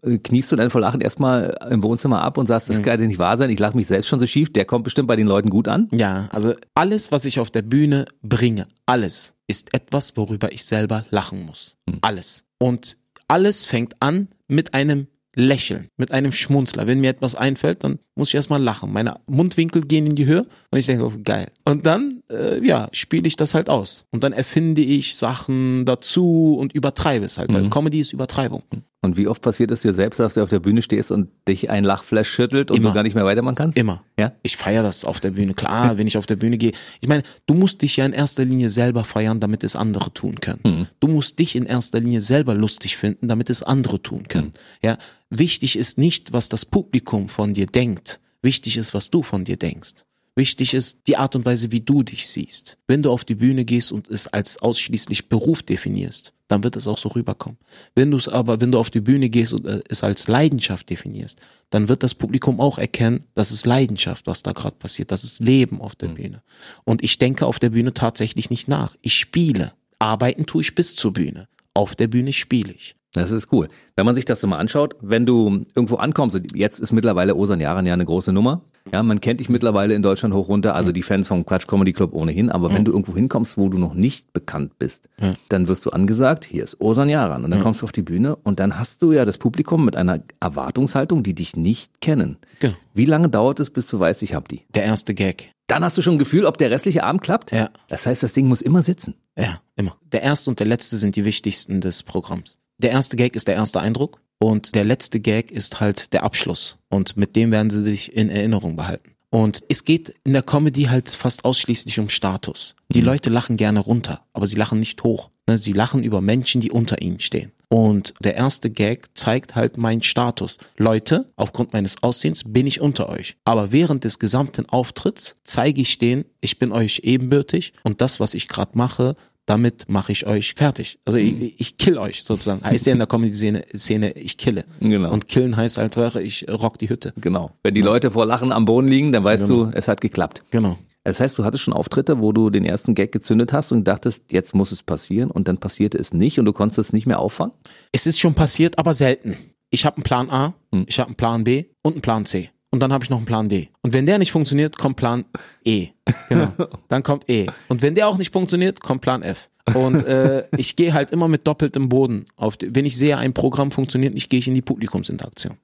äh, 0.04 0.18
kniest 0.18 0.52
du 0.52 0.56
dann 0.56 0.70
vor 0.70 0.82
Lachen 0.82 1.02
erstmal 1.02 1.58
im 1.70 1.84
Wohnzimmer 1.84 2.22
ab 2.22 2.38
und 2.38 2.48
sagst, 2.48 2.70
das 2.70 2.82
kann 2.82 3.00
ja 3.00 3.08
nicht 3.08 3.20
wahr 3.20 3.38
sein, 3.38 3.50
ich 3.50 3.60
lache 3.60 3.78
mich 3.78 3.88
selbst 3.88 4.10
schon 4.10 4.20
so 4.20 4.28
schief, 4.28 4.52
der 4.52 4.66
kommt 4.66 4.84
bestimmt 4.84 5.08
bei 5.08 5.16
den 5.16 5.28
Leuten 5.28 5.50
gut 5.50 5.68
an. 5.68 5.88
Ja, 5.92 6.28
also 6.32 6.54
alles, 6.76 7.12
was 7.12 7.26
ich 7.26 7.40
auf 7.40 7.52
der 7.52 7.62
Bühne 7.62 8.06
bringe, 8.22 8.68
alles 8.86 9.36
ist 9.48 9.74
etwas, 9.74 10.18
worüber 10.18 10.52
ich 10.52 10.66
selber 10.66 11.06
lachen 11.12 11.46
muss. 11.46 11.76
Alles. 12.02 12.44
Und 12.60 12.98
alles 13.28 13.66
fängt 13.66 13.96
an 14.00 14.28
mit 14.48 14.74
einem 14.74 15.08
Lächeln, 15.36 15.88
mit 15.98 16.12
einem 16.12 16.32
Schmunzler. 16.32 16.88
Wenn 16.88 17.00
mir 17.00 17.10
etwas 17.10 17.36
einfällt, 17.36 17.84
dann 17.84 18.00
muss 18.16 18.30
ich 18.30 18.36
erstmal 18.36 18.62
lachen. 18.62 18.92
Meine 18.92 19.20
Mundwinkel 19.28 19.84
gehen 19.84 20.06
in 20.06 20.16
die 20.16 20.26
Höhe 20.26 20.46
und 20.72 20.78
ich 20.78 20.86
denke, 20.86 21.06
oh, 21.06 21.14
geil. 21.24 21.48
Und 21.64 21.86
dann, 21.86 22.21
äh, 22.32 22.66
ja, 22.66 22.88
spiele 22.92 23.28
ich 23.28 23.36
das 23.36 23.54
halt 23.54 23.70
aus. 23.70 24.06
Und 24.12 24.24
dann 24.24 24.34
erfinde 24.34 24.82
ich 24.82 25.16
Sachen 25.16 25.86
dazu 25.86 26.58
und 26.60 26.74
übertreibe 26.74 27.26
es 27.26 27.38
halt, 27.38 27.54
weil 27.54 27.70
Comedy 27.70 28.00
ist 28.00 28.14
Übertreibung. 28.14 28.64
Und 29.04 29.18
wie 29.18 29.28
oft 29.28 29.42
passiert 29.42 29.72
es 29.72 29.82
dir 29.82 29.94
selbst, 29.94 30.20
dass 30.20 30.36
du 30.36 30.44
auf 30.44 30.50
der 30.50 30.60
Bühne 30.60 30.84
stehst 30.84 31.10
und 31.10 31.30
dich 31.48 31.72
ein 31.72 31.84
Lachflash 31.84 32.30
schüttelt 32.30 32.70
und 32.70 32.78
Immer. 32.78 32.90
du 32.90 32.96
gar 32.96 33.02
nicht 33.02 33.16
mehr 33.16 33.26
weitermachen 33.26 33.56
kannst? 33.56 33.76
Immer. 33.76 34.04
Ja? 34.20 34.32
Ich 34.44 34.58
feiere 34.58 34.84
das 34.84 35.06
auf 35.06 35.20
der 35.20 35.32
Bühne. 35.32 35.56
Klar, 35.56 35.98
wenn 35.98 36.06
ich 36.06 36.18
auf 36.18 36.28
der 36.28 36.36
Bühne 36.36 36.60
gehe. 36.60 36.72
Ich 37.00 37.08
meine, 37.08 37.24
du 37.48 37.56
musst 37.56 37.82
dich 37.82 37.98
ja 37.98 38.06
in 38.06 38.14
erster 38.14 38.46
Linie 38.46 38.70
selber 38.70 39.04
feiern, 39.04 39.40
damit 39.40 39.64
es 39.64 39.76
andere 39.76 40.14
tun 40.14 40.40
können. 40.40 40.88
Du 41.00 41.08
musst 41.08 41.40
dich 41.40 41.56
in 41.56 41.66
erster 41.66 42.00
Linie 42.00 42.22
selber 42.22 42.54
lustig 42.54 42.96
finden, 42.96 43.28
damit 43.28 43.50
es 43.50 43.64
andere 43.64 44.04
tun 44.04 44.28
können. 44.28 44.54
Ja, 44.84 44.98
wichtig 45.32 45.78
ist 45.80 45.98
nicht, 45.98 46.32
was 46.32 46.50
das 46.50 46.66
Publikum 46.66 47.28
von 47.28 47.54
dir 47.56 47.66
denkt. 47.66 48.20
Wichtig 48.44 48.78
ist, 48.78 48.94
was 48.94 49.10
du 49.10 49.24
von 49.24 49.46
dir 49.46 49.58
denkst. 49.58 50.06
Wichtig 50.36 50.74
ist 50.74 51.02
die 51.08 51.18
Art 51.18 51.36
und 51.36 51.46
Weise, 51.46 51.72
wie 51.72 51.82
du 51.82 52.04
dich 52.04 52.28
siehst. 52.28 52.78
Wenn 52.88 53.02
du 53.02 53.12
auf 53.12 53.26
die 53.26 53.36
Bühne 53.36 53.66
gehst 53.66 53.92
und 53.92 54.08
es 54.08 54.28
als 54.28 54.58
ausschließlich 54.58 55.28
Beruf 55.28 55.62
definierst, 55.62 56.32
dann 56.48 56.64
wird 56.64 56.78
es 56.78 56.88
auch 56.88 56.98
so 56.98 57.10
rüberkommen. 57.10 57.58
Wenn 57.96 58.12
du 58.12 58.18
es 58.18 58.30
aber, 58.30 58.62
wenn 58.62 58.72
du 58.72 58.80
auf 58.80 58.90
die 58.90 59.02
Bühne 59.02 59.30
gehst 59.30 59.54
und 59.54 59.66
äh, 59.66 59.82
es 59.90 60.04
als 60.04 60.28
Leidenschaft 60.28 60.90
definierst, 60.90 61.40
dann 61.70 61.90
wird 61.90 62.04
das 62.04 62.16
Publikum 62.16 62.62
auch 62.62 62.78
erkennen, 62.78 63.26
das 63.36 63.52
ist 63.52 63.66
Leidenschaft, 63.66 64.26
was 64.26 64.44
da 64.44 64.54
gerade 64.54 64.76
passiert. 64.78 65.12
Das 65.12 65.24
ist 65.26 65.40
Leben 65.42 65.82
auf 65.82 65.96
der 65.96 66.10
Bühne. 66.10 66.44
Und 66.86 67.04
ich 67.04 67.18
denke 67.18 67.46
auf 67.46 67.60
der 67.60 67.70
Bühne 67.70 67.94
tatsächlich 67.94 68.50
nicht 68.50 68.68
nach. 68.68 68.96
Ich 69.02 69.16
spiele. 69.16 69.74
Arbeiten 70.00 70.46
tue 70.46 70.62
ich 70.62 70.76
bis 70.76 70.96
zur 70.96 71.14
Bühne. 71.14 71.48
Auf 71.74 71.96
der 71.96 72.08
Bühne 72.08 72.34
spiele 72.34 72.74
ich. 72.74 72.96
Das 73.14 73.32
ist 73.32 73.52
cool. 73.52 73.68
Wenn 73.96 74.06
man 74.06 74.16
sich 74.16 74.24
das 74.26 74.40
so 74.40 74.48
mal 74.48 74.58
anschaut, 74.58 74.96
wenn 75.02 75.26
du 75.26 75.66
irgendwo 75.76 75.98
ankommst, 75.98 76.40
jetzt 76.54 76.80
ist 76.80 76.94
mittlerweile 76.94 77.36
Osan 77.36 77.60
Yaran 77.60 77.86
ja 77.86 77.94
eine 77.94 78.06
große 78.06 78.32
Nummer. 78.32 78.62
Ja, 78.92 79.04
man 79.04 79.22
kennt 79.22 79.42
dich 79.42 79.50
mittlerweile 79.50 79.94
in 79.94 80.02
Deutschland 80.02 80.34
hoch 80.34 80.48
runter, 80.48 80.76
also 80.76 80.92
die 80.92 81.04
Fans 81.04 81.28
vom 81.28 81.46
Quatsch 81.46 81.68
Comedy 81.68 81.94
Club 81.94 82.14
ohnehin. 82.14 82.50
Aber 82.50 82.74
wenn 82.74 82.86
du 82.86 82.92
irgendwo 82.92 83.14
hinkommst, 83.14 83.58
wo 83.58 83.70
du 83.70 83.78
noch 83.78 83.94
nicht 83.94 84.32
bekannt 84.34 84.80
bist, 84.80 85.10
dann 85.50 85.68
wirst 85.68 85.86
du 85.86 85.90
angesagt, 85.92 86.46
hier 86.46 86.64
ist 86.64 86.80
Osan 86.80 87.10
Yaran. 87.10 87.44
Und 87.44 87.52
dann 87.52 87.62
kommst 87.62 87.82
du 87.82 87.86
auf 87.86 87.92
die 87.92 88.02
Bühne 88.02 88.38
und 88.38 88.60
dann 88.60 88.80
hast 88.80 89.02
du 89.02 89.12
ja 89.12 89.26
das 89.26 89.38
Publikum 89.38 89.86
mit 89.86 89.96
einer 89.96 90.22
Erwartungshaltung, 90.40 91.22
die 91.22 91.36
dich 91.36 91.56
nicht 91.56 92.02
kennen. 92.02 92.38
Genau. 92.60 92.76
Wie 92.94 93.06
lange 93.06 93.30
dauert 93.30 93.60
es, 93.60 93.70
bis 93.70 93.88
du 93.88 94.00
weißt, 94.00 94.24
ich 94.24 94.34
hab 94.34 94.48
die? 94.48 94.62
Der 94.74 94.84
erste 94.84 95.14
Gag. 95.14 95.54
Dann 95.68 95.84
hast 95.84 95.98
du 95.98 96.02
schon 96.02 96.16
ein 96.16 96.20
Gefühl, 96.20 96.46
ob 96.46 96.58
der 96.58 96.72
restliche 96.72 97.04
Abend 97.04 97.22
klappt? 97.22 97.52
Ja. 97.52 97.70
Das 97.88 98.06
heißt, 98.06 98.24
das 98.24 98.34
Ding 98.34 98.48
muss 98.48 98.62
immer 98.62 98.84
sitzen. 98.84 99.16
Ja, 99.38 99.62
immer. 99.76 99.96
Der 100.12 100.22
erste 100.24 100.50
und 100.50 100.60
der 100.60 100.68
letzte 100.68 100.98
sind 100.98 101.16
die 101.16 101.24
wichtigsten 101.24 101.82
des 101.82 102.04
Programms. 102.04 102.58
Der 102.82 102.90
erste 102.90 103.16
Gag 103.16 103.36
ist 103.36 103.48
der 103.48 103.54
erste 103.54 103.80
Eindruck 103.80 104.20
und 104.40 104.74
der 104.74 104.84
letzte 104.84 105.20
Gag 105.20 105.52
ist 105.52 105.80
halt 105.80 106.14
der 106.14 106.24
Abschluss. 106.24 106.80
Und 106.90 107.16
mit 107.16 107.36
dem 107.36 107.52
werden 107.52 107.70
sie 107.70 107.84
sich 107.84 108.16
in 108.16 108.30
Erinnerung 108.32 108.76
behalten. 108.76 109.12
Und 109.30 109.62
es 109.70 109.86
geht 109.86 110.16
in 110.24 110.34
der 110.34 110.42
Comedy 110.42 110.86
halt 110.86 111.10
fast 111.10 111.46
ausschließlich 111.46 112.00
um 112.00 112.10
Status. 112.10 112.76
Die 112.90 113.02
Leute 113.02 113.30
lachen 113.30 113.56
gerne 113.56 113.80
runter, 113.80 114.26
aber 114.34 114.48
sie 114.48 114.56
lachen 114.56 114.80
nicht 114.80 115.04
hoch. 115.04 115.30
Ne, 115.48 115.58
Sie 115.58 115.74
lachen 115.74 116.04
über 116.04 116.22
Menschen, 116.22 116.62
die 116.62 116.72
unter 116.72 117.02
ihnen 117.02 117.20
stehen. 117.20 117.52
Und 117.68 118.14
der 118.20 118.36
erste 118.36 118.70
Gag 118.70 119.08
zeigt 119.18 119.56
halt 119.56 119.78
meinen 119.78 120.04
Status. 120.04 120.58
Leute, 120.78 121.32
aufgrund 121.38 121.72
meines 121.72 122.04
Aussehens 122.04 122.44
bin 122.46 122.68
ich 122.68 122.82
unter 122.82 123.10
euch. 123.10 123.38
Aber 123.46 123.72
während 123.72 124.04
des 124.04 124.20
gesamten 124.20 124.68
Auftritts 124.68 125.38
zeige 125.44 125.82
ich 125.82 125.98
denen, 125.98 126.26
ich 126.42 126.60
bin 126.60 126.74
euch 126.74 127.02
ebenbürtig 127.04 127.74
und 127.84 128.02
das, 128.02 128.20
was 128.20 128.34
ich 128.34 128.50
gerade 128.50 128.72
mache, 128.78 129.16
damit 129.46 129.90
mache 129.90 130.12
ich 130.12 130.28
euch 130.28 130.54
fertig. 130.54 131.00
Also 131.06 131.20
ich, 131.20 131.60
ich 131.60 131.78
kill 131.78 131.98
euch 131.98 132.24
sozusagen. 132.24 132.62
Heißt 132.64 132.86
ja 132.86 132.94
in 132.94 133.00
der 133.00 133.08
Comedy-Szene, 133.08 133.66
Szene, 133.76 134.12
ich 134.14 134.38
kille. 134.38 134.66
Genau. 134.80 135.12
Und 135.12 135.28
killen 135.28 135.58
heißt 135.58 135.78
halt, 135.78 136.16
ich 136.18 136.46
rock 136.50 136.78
die 136.78 136.90
Hütte. 136.90 137.14
Genau. 137.18 137.52
Wenn 137.64 137.74
die 137.74 137.82
Leute 137.82 138.12
vor 138.12 138.26
Lachen 138.26 138.52
am 138.52 138.66
Boden 138.66 138.88
liegen, 138.88 139.12
dann 139.12 139.24
weißt 139.24 139.50
du, 139.50 139.72
es 139.74 139.88
hat 139.88 140.02
geklappt. 140.02 140.44
Genau. 140.52 140.78
Das 141.04 141.20
heißt, 141.20 141.38
du 141.40 141.44
hattest 141.44 141.64
schon 141.64 141.74
Auftritte, 141.74 142.20
wo 142.20 142.32
du 142.32 142.50
den 142.52 142.64
ersten 142.64 142.94
Gag 142.94 143.12
gezündet 143.12 143.54
hast 143.54 143.72
und 143.72 143.88
dachtest, 143.88 144.32
jetzt 144.32 144.54
muss 144.54 144.72
es 144.72 144.84
passieren 144.84 145.32
und 145.32 145.48
dann 145.48 145.58
passierte 145.58 145.98
es 145.98 146.14
nicht 146.14 146.38
und 146.38 146.46
du 146.46 146.54
konntest 146.54 146.78
es 146.78 146.94
nicht 146.94 147.08
mehr 147.08 147.20
auffangen? 147.20 147.54
Es 147.92 148.06
ist 148.06 148.20
schon 148.20 148.36
passiert, 148.36 148.78
aber 148.78 148.94
selten. 148.94 149.36
Ich 149.72 149.86
habe 149.86 149.98
einen 149.98 150.04
Plan 150.04 150.30
A, 150.30 150.54
ich 150.86 151.00
habe 151.00 151.08
einen 151.08 151.16
Plan 151.16 151.44
B 151.44 151.66
und 151.82 151.94
einen 151.94 152.02
Plan 152.02 152.26
C. 152.26 152.52
Und 152.72 152.80
dann 152.80 152.94
habe 152.94 153.04
ich 153.04 153.10
noch 153.10 153.18
einen 153.18 153.26
Plan 153.26 153.50
D. 153.50 153.70
Und 153.82 153.94
wenn 153.94 154.06
der 154.06 154.18
nicht 154.18 154.32
funktioniert, 154.32 154.78
kommt 154.78 154.96
Plan 154.96 155.26
E. 155.66 155.90
Genau. 156.30 156.54
Dann 156.88 157.04
kommt 157.04 157.30
E. 157.30 157.48
Und 157.68 157.82
wenn 157.82 157.96
der 157.96 158.08
auch 158.08 158.18
nicht 158.18 158.32
funktioniert, 158.32 158.80
kommt 158.80 159.02
Plan 159.02 159.24
F. 159.24 159.50
Und 159.74 160.06
äh, 160.06 160.46
ich 160.58 160.78
gehe 160.78 160.94
halt 160.94 161.12
immer 161.12 161.28
mit 161.28 161.46
doppeltem 161.46 161.90
Boden. 161.90 162.26
Auf 162.38 162.56
die, 162.56 162.74
wenn 162.74 162.86
ich 162.86 162.98
sehe, 162.98 163.18
ein 163.18 163.34
Programm 163.34 163.72
funktioniert 163.72 164.14
nicht, 164.14 164.30
gehe 164.30 164.40
ich 164.40 164.48
in 164.48 164.54
die 164.54 164.62
Publikumsinteraktion. 164.62 165.58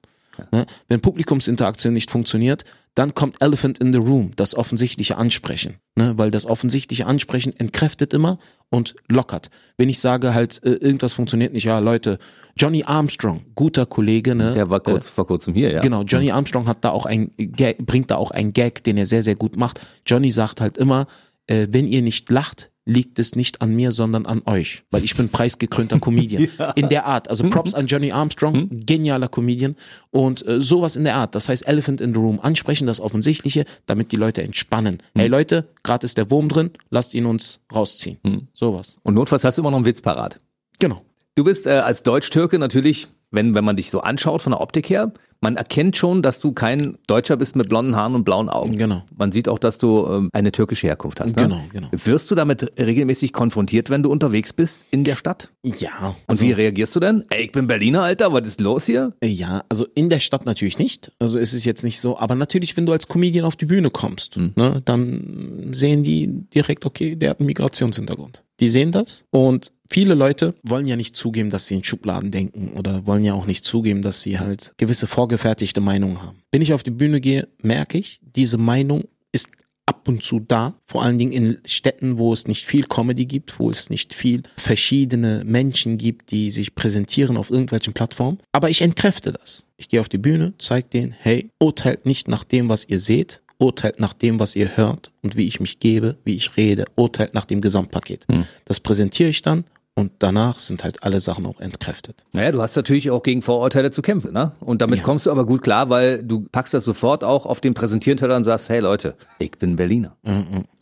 Ne? 0.52 0.66
Wenn 0.88 1.00
Publikumsinteraktion 1.00 1.92
nicht 1.92 2.10
funktioniert, 2.10 2.64
dann 2.94 3.14
kommt 3.14 3.40
Elephant 3.40 3.78
in 3.78 3.92
the 3.92 3.98
Room, 3.98 4.32
das 4.34 4.56
offensichtliche 4.56 5.16
Ansprechen. 5.18 5.76
Ne? 5.94 6.14
Weil 6.16 6.30
das 6.30 6.46
offensichtliche 6.46 7.06
Ansprechen 7.06 7.52
entkräftet 7.56 8.12
immer 8.12 8.38
und 8.70 8.96
lockert. 9.08 9.50
Wenn 9.76 9.88
ich 9.88 10.00
sage 10.00 10.34
halt, 10.34 10.60
äh, 10.64 10.70
irgendwas 10.70 11.14
funktioniert 11.14 11.52
nicht, 11.52 11.64
ja 11.64 11.78
Leute, 11.78 12.18
Johnny 12.56 12.82
Armstrong, 12.84 13.44
guter 13.54 13.86
Kollege, 13.86 14.34
ne? 14.34 14.52
Der 14.52 14.68
war 14.68 14.80
kurz 14.80 15.08
vor 15.08 15.26
kurzem 15.26 15.54
hier, 15.54 15.70
ja. 15.70 15.80
Genau, 15.80 16.02
Johnny 16.02 16.32
Armstrong 16.32 16.66
hat 16.66 16.84
da 16.84 16.90
auch 16.90 17.06
ein 17.06 17.30
Gag, 17.36 17.86
bringt 17.86 18.10
da 18.10 18.16
auch 18.16 18.32
einen 18.32 18.52
Gag, 18.52 18.82
den 18.82 18.96
er 18.96 19.06
sehr, 19.06 19.22
sehr 19.22 19.36
gut 19.36 19.56
macht. 19.56 19.80
Johnny 20.04 20.32
sagt 20.32 20.60
halt 20.60 20.76
immer, 20.76 21.06
äh, 21.46 21.68
wenn 21.70 21.86
ihr 21.86 22.02
nicht 22.02 22.28
lacht, 22.30 22.70
liegt 22.88 23.18
es 23.18 23.36
nicht 23.36 23.60
an 23.60 23.74
mir, 23.74 23.92
sondern 23.92 24.26
an 24.26 24.42
euch. 24.46 24.82
Weil 24.90 25.04
ich 25.04 25.14
bin 25.14 25.28
preisgekrönter 25.28 26.00
Comedian. 26.00 26.48
In 26.74 26.88
der 26.88 27.04
Art. 27.04 27.28
Also 27.28 27.48
Props 27.48 27.74
an 27.74 27.86
Johnny 27.86 28.12
Armstrong, 28.12 28.68
genialer 28.70 29.28
Comedian. 29.28 29.76
Und 30.10 30.46
äh, 30.46 30.60
sowas 30.60 30.96
in 30.96 31.04
der 31.04 31.16
Art. 31.16 31.34
Das 31.34 31.48
heißt 31.48 31.68
Elephant 31.68 32.00
in 32.00 32.14
the 32.14 32.20
Room. 32.20 32.40
Ansprechen, 32.40 32.86
das 32.86 33.00
Offensichtliche, 33.00 33.66
damit 33.86 34.12
die 34.12 34.16
Leute 34.16 34.42
entspannen. 34.42 34.98
Hey 35.14 35.28
Leute, 35.28 35.68
gerade 35.82 36.04
ist 36.04 36.16
der 36.16 36.30
Wurm 36.30 36.48
drin, 36.48 36.70
lasst 36.90 37.14
ihn 37.14 37.26
uns 37.26 37.60
rausziehen. 37.72 38.48
Sowas. 38.52 38.96
Und 39.02 39.14
notfalls 39.14 39.44
hast 39.44 39.58
du 39.58 39.62
immer 39.62 39.70
noch 39.70 39.78
einen 39.78 39.86
Witz 39.86 40.00
parat. 40.00 40.38
Genau. 40.78 41.02
Du 41.34 41.44
bist 41.44 41.66
äh, 41.66 41.70
als 41.70 42.02
Deutsch-Türke 42.02 42.58
natürlich, 42.58 43.08
wenn, 43.30 43.54
wenn 43.54 43.64
man 43.64 43.76
dich 43.76 43.90
so 43.90 44.00
anschaut 44.00 44.42
von 44.42 44.52
der 44.52 44.60
Optik 44.60 44.88
her, 44.90 45.12
man 45.40 45.56
erkennt 45.56 45.96
schon, 45.96 46.22
dass 46.22 46.40
du 46.40 46.52
kein 46.52 46.98
Deutscher 47.06 47.36
bist 47.36 47.54
mit 47.54 47.68
blonden 47.68 47.94
Haaren 47.94 48.14
und 48.14 48.24
blauen 48.24 48.48
Augen. 48.48 48.76
Genau. 48.76 49.04
Man 49.16 49.30
sieht 49.30 49.48
auch, 49.48 49.58
dass 49.58 49.78
du 49.78 50.04
ähm, 50.06 50.30
eine 50.32 50.50
türkische 50.50 50.88
Herkunft 50.88 51.20
hast. 51.20 51.36
Ne? 51.36 51.44
Genau, 51.44 51.60
genau. 51.72 51.88
Wirst 51.92 52.30
du 52.30 52.34
damit 52.34 52.72
regelmäßig 52.78 53.32
konfrontiert, 53.32 53.88
wenn 53.88 54.02
du 54.02 54.10
unterwegs 54.10 54.52
bist 54.52 54.86
in 54.90 55.04
der 55.04 55.14
Stadt? 55.14 55.50
Ja. 55.62 56.16
Und 56.26 56.40
wie 56.40 56.52
reagierst 56.52 56.96
du 56.96 57.00
denn? 57.00 57.24
Ey, 57.30 57.44
ich 57.44 57.52
bin 57.52 57.68
Berliner, 57.68 58.02
Alter, 58.02 58.32
was 58.32 58.46
ist 58.46 58.60
los 58.60 58.86
hier? 58.86 59.12
Ja, 59.22 59.62
also 59.68 59.86
in 59.94 60.08
der 60.08 60.18
Stadt 60.18 60.44
natürlich 60.44 60.78
nicht. 60.78 61.12
Also 61.20 61.38
es 61.38 61.54
ist 61.54 61.64
jetzt 61.64 61.84
nicht 61.84 62.00
so, 62.00 62.18
aber 62.18 62.34
natürlich, 62.34 62.76
wenn 62.76 62.86
du 62.86 62.92
als 62.92 63.06
Comedian 63.06 63.44
auf 63.44 63.54
die 63.54 63.66
Bühne 63.66 63.90
kommst, 63.90 64.36
ne, 64.36 64.82
dann 64.84 65.68
sehen 65.70 66.02
die 66.02 66.26
direkt, 66.26 66.84
okay, 66.84 67.14
der 67.14 67.30
hat 67.30 67.40
einen 67.40 67.46
Migrationshintergrund. 67.46 68.42
Die 68.60 68.68
sehen 68.68 68.92
das 68.92 69.24
und 69.30 69.72
viele 69.88 70.14
Leute 70.14 70.54
wollen 70.62 70.86
ja 70.86 70.96
nicht 70.96 71.16
zugeben, 71.16 71.50
dass 71.50 71.66
sie 71.66 71.76
in 71.76 71.84
Schubladen 71.84 72.30
denken 72.30 72.72
oder 72.76 73.06
wollen 73.06 73.24
ja 73.24 73.34
auch 73.34 73.46
nicht 73.46 73.64
zugeben, 73.64 74.02
dass 74.02 74.22
sie 74.22 74.38
halt 74.38 74.72
gewisse 74.76 75.06
vorgefertigte 75.06 75.80
Meinungen 75.80 76.22
haben. 76.22 76.38
Wenn 76.50 76.62
ich 76.62 76.72
auf 76.72 76.82
die 76.82 76.90
Bühne 76.90 77.20
gehe, 77.20 77.48
merke 77.62 77.98
ich, 77.98 78.20
diese 78.22 78.58
Meinung 78.58 79.04
ist 79.32 79.48
ab 79.86 80.06
und 80.06 80.22
zu 80.22 80.38
da, 80.40 80.74
vor 80.86 81.02
allen 81.02 81.16
Dingen 81.16 81.32
in 81.32 81.58
Städten, 81.64 82.18
wo 82.18 82.34
es 82.34 82.46
nicht 82.46 82.66
viel 82.66 82.84
Comedy 82.84 83.24
gibt, 83.24 83.58
wo 83.58 83.70
es 83.70 83.88
nicht 83.88 84.12
viel 84.12 84.42
verschiedene 84.58 85.44
Menschen 85.46 85.96
gibt, 85.96 86.30
die 86.30 86.50
sich 86.50 86.74
präsentieren 86.74 87.38
auf 87.38 87.50
irgendwelchen 87.50 87.94
Plattformen. 87.94 88.38
Aber 88.52 88.68
ich 88.68 88.82
entkräfte 88.82 89.32
das. 89.32 89.64
Ich 89.78 89.88
gehe 89.88 90.00
auf 90.00 90.10
die 90.10 90.18
Bühne, 90.18 90.52
zeige 90.58 90.88
denen, 90.88 91.12
hey, 91.12 91.50
urteilt 91.58 92.04
nicht 92.04 92.28
nach 92.28 92.44
dem, 92.44 92.68
was 92.68 92.86
ihr 92.86 93.00
seht, 93.00 93.40
urteilt 93.58 93.98
nach 94.00 94.12
dem, 94.12 94.38
was 94.40 94.56
ihr 94.56 94.76
hört 94.76 95.10
und 95.22 95.36
wie 95.36 95.46
ich 95.46 95.60
mich 95.60 95.80
gebe, 95.80 96.16
wie 96.24 96.36
ich 96.36 96.56
rede, 96.56 96.84
urteilt 96.96 97.34
nach 97.34 97.44
dem 97.44 97.60
Gesamtpaket. 97.60 98.26
Das 98.64 98.80
präsentiere 98.80 99.30
ich 99.30 99.42
dann 99.42 99.64
Und 99.98 100.12
danach 100.20 100.60
sind 100.60 100.84
halt 100.84 101.02
alle 101.02 101.18
Sachen 101.18 101.44
auch 101.44 101.58
entkräftet. 101.58 102.22
Naja, 102.32 102.52
du 102.52 102.62
hast 102.62 102.76
natürlich 102.76 103.10
auch 103.10 103.20
gegen 103.24 103.42
Vorurteile 103.42 103.90
zu 103.90 104.00
kämpfen, 104.00 104.32
ne? 104.32 104.52
Und 104.60 104.80
damit 104.80 104.98
Ja. 105.00 105.04
kommst 105.04 105.26
du 105.26 105.30
aber 105.32 105.44
gut 105.44 105.60
klar, 105.62 105.90
weil 105.90 106.22
du 106.22 106.46
packst 106.52 106.72
das 106.72 106.84
sofort 106.84 107.24
auch 107.24 107.46
auf 107.46 107.60
den 107.60 107.74
Präsentierteller 107.74 108.36
und 108.36 108.44
sagst, 108.44 108.68
hey 108.68 108.78
Leute, 108.78 109.16
ich 109.40 109.50
bin 109.58 109.74
Berliner. 109.74 110.16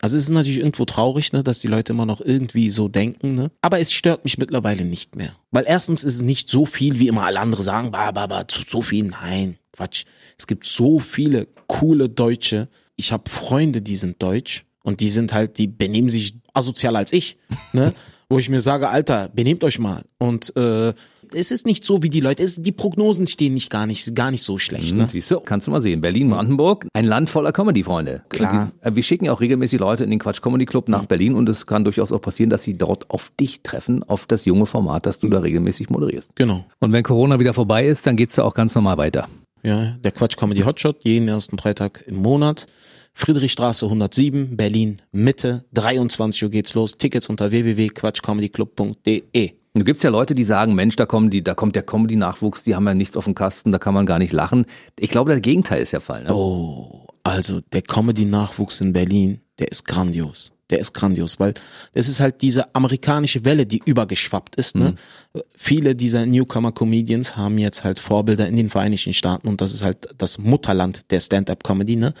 Also 0.01 0.17
es 0.17 0.23
ist 0.25 0.29
natürlich 0.29 0.59
irgendwo 0.59 0.85
traurig, 0.85 1.33
ne, 1.33 1.41
dass 1.41 1.57
die 1.57 1.67
Leute 1.67 1.93
immer 1.93 2.05
noch 2.05 2.21
irgendwie 2.21 2.69
so 2.69 2.89
denken, 2.89 3.33
ne? 3.33 3.49
Aber 3.63 3.79
es 3.79 3.91
stört 3.91 4.23
mich 4.23 4.37
mittlerweile 4.37 4.85
nicht 4.85 5.15
mehr. 5.15 5.31
Weil 5.49 5.63
erstens 5.67 6.03
ist 6.03 6.17
es 6.17 6.21
nicht 6.21 6.47
so 6.47 6.67
viel, 6.67 6.99
wie 6.99 7.07
immer 7.07 7.23
alle 7.25 7.39
andere 7.39 7.63
sagen, 7.63 7.89
bah, 7.89 8.11
bah, 8.11 8.27
bah, 8.27 8.47
zu- 8.47 8.61
so 8.69 8.83
viel. 8.83 9.05
Nein, 9.05 9.57
Quatsch. 9.71 10.03
Es 10.37 10.45
gibt 10.45 10.63
so 10.65 10.99
viele 10.99 11.47
coole 11.65 12.07
Deutsche. 12.07 12.67
Ich 12.97 13.11
habe 13.11 13.27
Freunde, 13.31 13.81
die 13.81 13.95
sind 13.95 14.21
deutsch 14.21 14.63
und 14.83 14.99
die 15.01 15.09
sind 15.09 15.33
halt, 15.33 15.57
die 15.57 15.65
benehmen 15.67 16.09
sich 16.09 16.35
asozialer 16.53 16.99
als 16.99 17.13
ich, 17.13 17.37
ne? 17.73 17.91
Wo 18.29 18.39
ich 18.39 18.49
mir 18.49 18.59
sage, 18.59 18.89
Alter, 18.89 19.29
benehmt 19.33 19.63
euch 19.63 19.79
mal. 19.79 20.03
Und 20.19 20.53
äh, 20.57 20.93
es 21.33 21.51
ist 21.51 21.65
nicht 21.65 21.85
so 21.85 22.03
wie 22.03 22.09
die 22.09 22.19
Leute, 22.19 22.43
es, 22.43 22.61
die 22.61 22.71
Prognosen 22.71 23.25
stehen 23.25 23.53
nicht 23.53 23.69
gar 23.69 23.85
nicht, 23.85 24.15
gar 24.15 24.31
nicht 24.31 24.43
so 24.43 24.57
schlecht, 24.57 24.93
ne? 24.95 25.07
Siehst 25.09 25.31
du, 25.31 25.39
kannst 25.39 25.67
du 25.67 25.71
mal 25.71 25.81
sehen. 25.81 26.01
Berlin, 26.01 26.29
Brandenburg, 26.29 26.87
ein 26.93 27.05
Land 27.05 27.29
voller 27.29 27.51
Comedy-Freunde. 27.51 28.23
Klar. 28.29 28.71
Die, 28.83 28.87
äh, 28.87 28.95
wir 28.95 29.03
schicken 29.03 29.25
ja 29.25 29.33
auch 29.33 29.39
regelmäßig 29.39 29.79
Leute 29.79 30.03
in 30.03 30.09
den 30.09 30.19
Quatsch 30.19 30.41
Comedy 30.41 30.65
Club 30.65 30.89
nach 30.89 31.05
Berlin 31.05 31.35
und 31.35 31.47
es 31.47 31.65
kann 31.65 31.83
durchaus 31.83 32.11
auch 32.11 32.21
passieren, 32.21 32.49
dass 32.49 32.63
sie 32.63 32.77
dort 32.77 33.09
auf 33.09 33.31
dich 33.39 33.61
treffen, 33.61 34.03
auf 34.03 34.25
das 34.25 34.45
junge 34.45 34.65
Format, 34.65 35.05
das 35.05 35.19
du 35.19 35.29
da 35.29 35.39
regelmäßig 35.39 35.89
moderierst. 35.89 36.35
Genau. 36.35 36.65
Und 36.79 36.91
wenn 36.91 37.03
Corona 37.03 37.39
wieder 37.39 37.53
vorbei 37.53 37.87
ist, 37.87 38.07
dann 38.07 38.17
geht's 38.17 38.35
da 38.35 38.43
auch 38.43 38.53
ganz 38.53 38.75
normal 38.75 38.97
weiter. 38.97 39.29
Ja, 39.63 39.97
der 40.03 40.11
Quatsch 40.11 40.37
Comedy 40.37 40.61
Hotshot, 40.61 41.03
jeden 41.03 41.27
ersten 41.27 41.57
Freitag 41.57 42.03
im 42.07 42.17
Monat. 42.17 42.67
Friedrichstraße 43.17 43.87
107, 43.87 44.55
Berlin, 44.55 45.01
Mitte, 45.11 45.65
23 45.73 46.43
Uhr 46.43 46.51
geht's 46.51 46.75
los. 46.75 46.99
Tickets 46.99 47.29
unter 47.29 47.49
www.quatschcomedyclub.de. 47.49 49.53
Du 49.73 49.83
gibt's 49.83 50.03
ja 50.03 50.11
Leute, 50.11 50.35
die 50.35 50.43
sagen, 50.43 50.75
Mensch, 50.75 50.95
da 50.97 51.07
kommen 51.07 51.31
die, 51.31 51.43
da 51.43 51.55
kommt 51.55 51.75
der 51.75 51.81
Comedy-Nachwuchs, 51.81 52.63
die 52.63 52.75
haben 52.75 52.85
ja 52.85 52.93
nichts 52.93 53.17
auf 53.17 53.25
dem 53.25 53.33
Kasten, 53.33 53.71
da 53.71 53.79
kann 53.79 53.95
man 53.95 54.05
gar 54.05 54.19
nicht 54.19 54.33
lachen. 54.33 54.67
Ich 54.99 55.09
glaube, 55.09 55.31
das 55.31 55.41
Gegenteil 55.41 55.81
ist 55.81 55.93
der 55.93 55.99
Fall. 55.99 56.25
Ne? 56.25 56.33
Oh, 56.33 57.07
also 57.23 57.59
der 57.73 57.81
Comedy-Nachwuchs 57.81 58.81
in 58.81 58.93
Berlin, 58.93 59.41
der 59.57 59.71
ist 59.71 59.87
grandios. 59.87 60.51
Der 60.69 60.79
ist 60.79 60.93
grandios, 60.93 61.39
weil 61.39 61.53
das 61.93 62.09
ist 62.09 62.19
halt 62.19 62.41
diese 62.41 62.75
amerikanische 62.75 63.45
Welle, 63.45 63.65
die 63.65 63.81
übergeschwappt 63.85 64.57
ist. 64.57 64.75
Ne? 64.75 64.95
Viele 65.55 65.95
dieser 65.95 66.25
Newcomer-Comedians 66.25 67.37
haben 67.37 67.57
jetzt 67.57 67.85
halt 67.85 67.99
Vorbilder 67.99 68.47
in 68.47 68.57
den 68.57 68.69
Vereinigten 68.69 69.13
Staaten 69.13 69.47
und 69.47 69.61
das 69.61 69.73
ist 69.73 69.83
halt 69.83 70.09
das 70.17 70.37
Mutterland 70.37 71.09
der 71.09 71.21
Stand-up-Comedy. 71.21 71.95
Ne? 71.95 72.13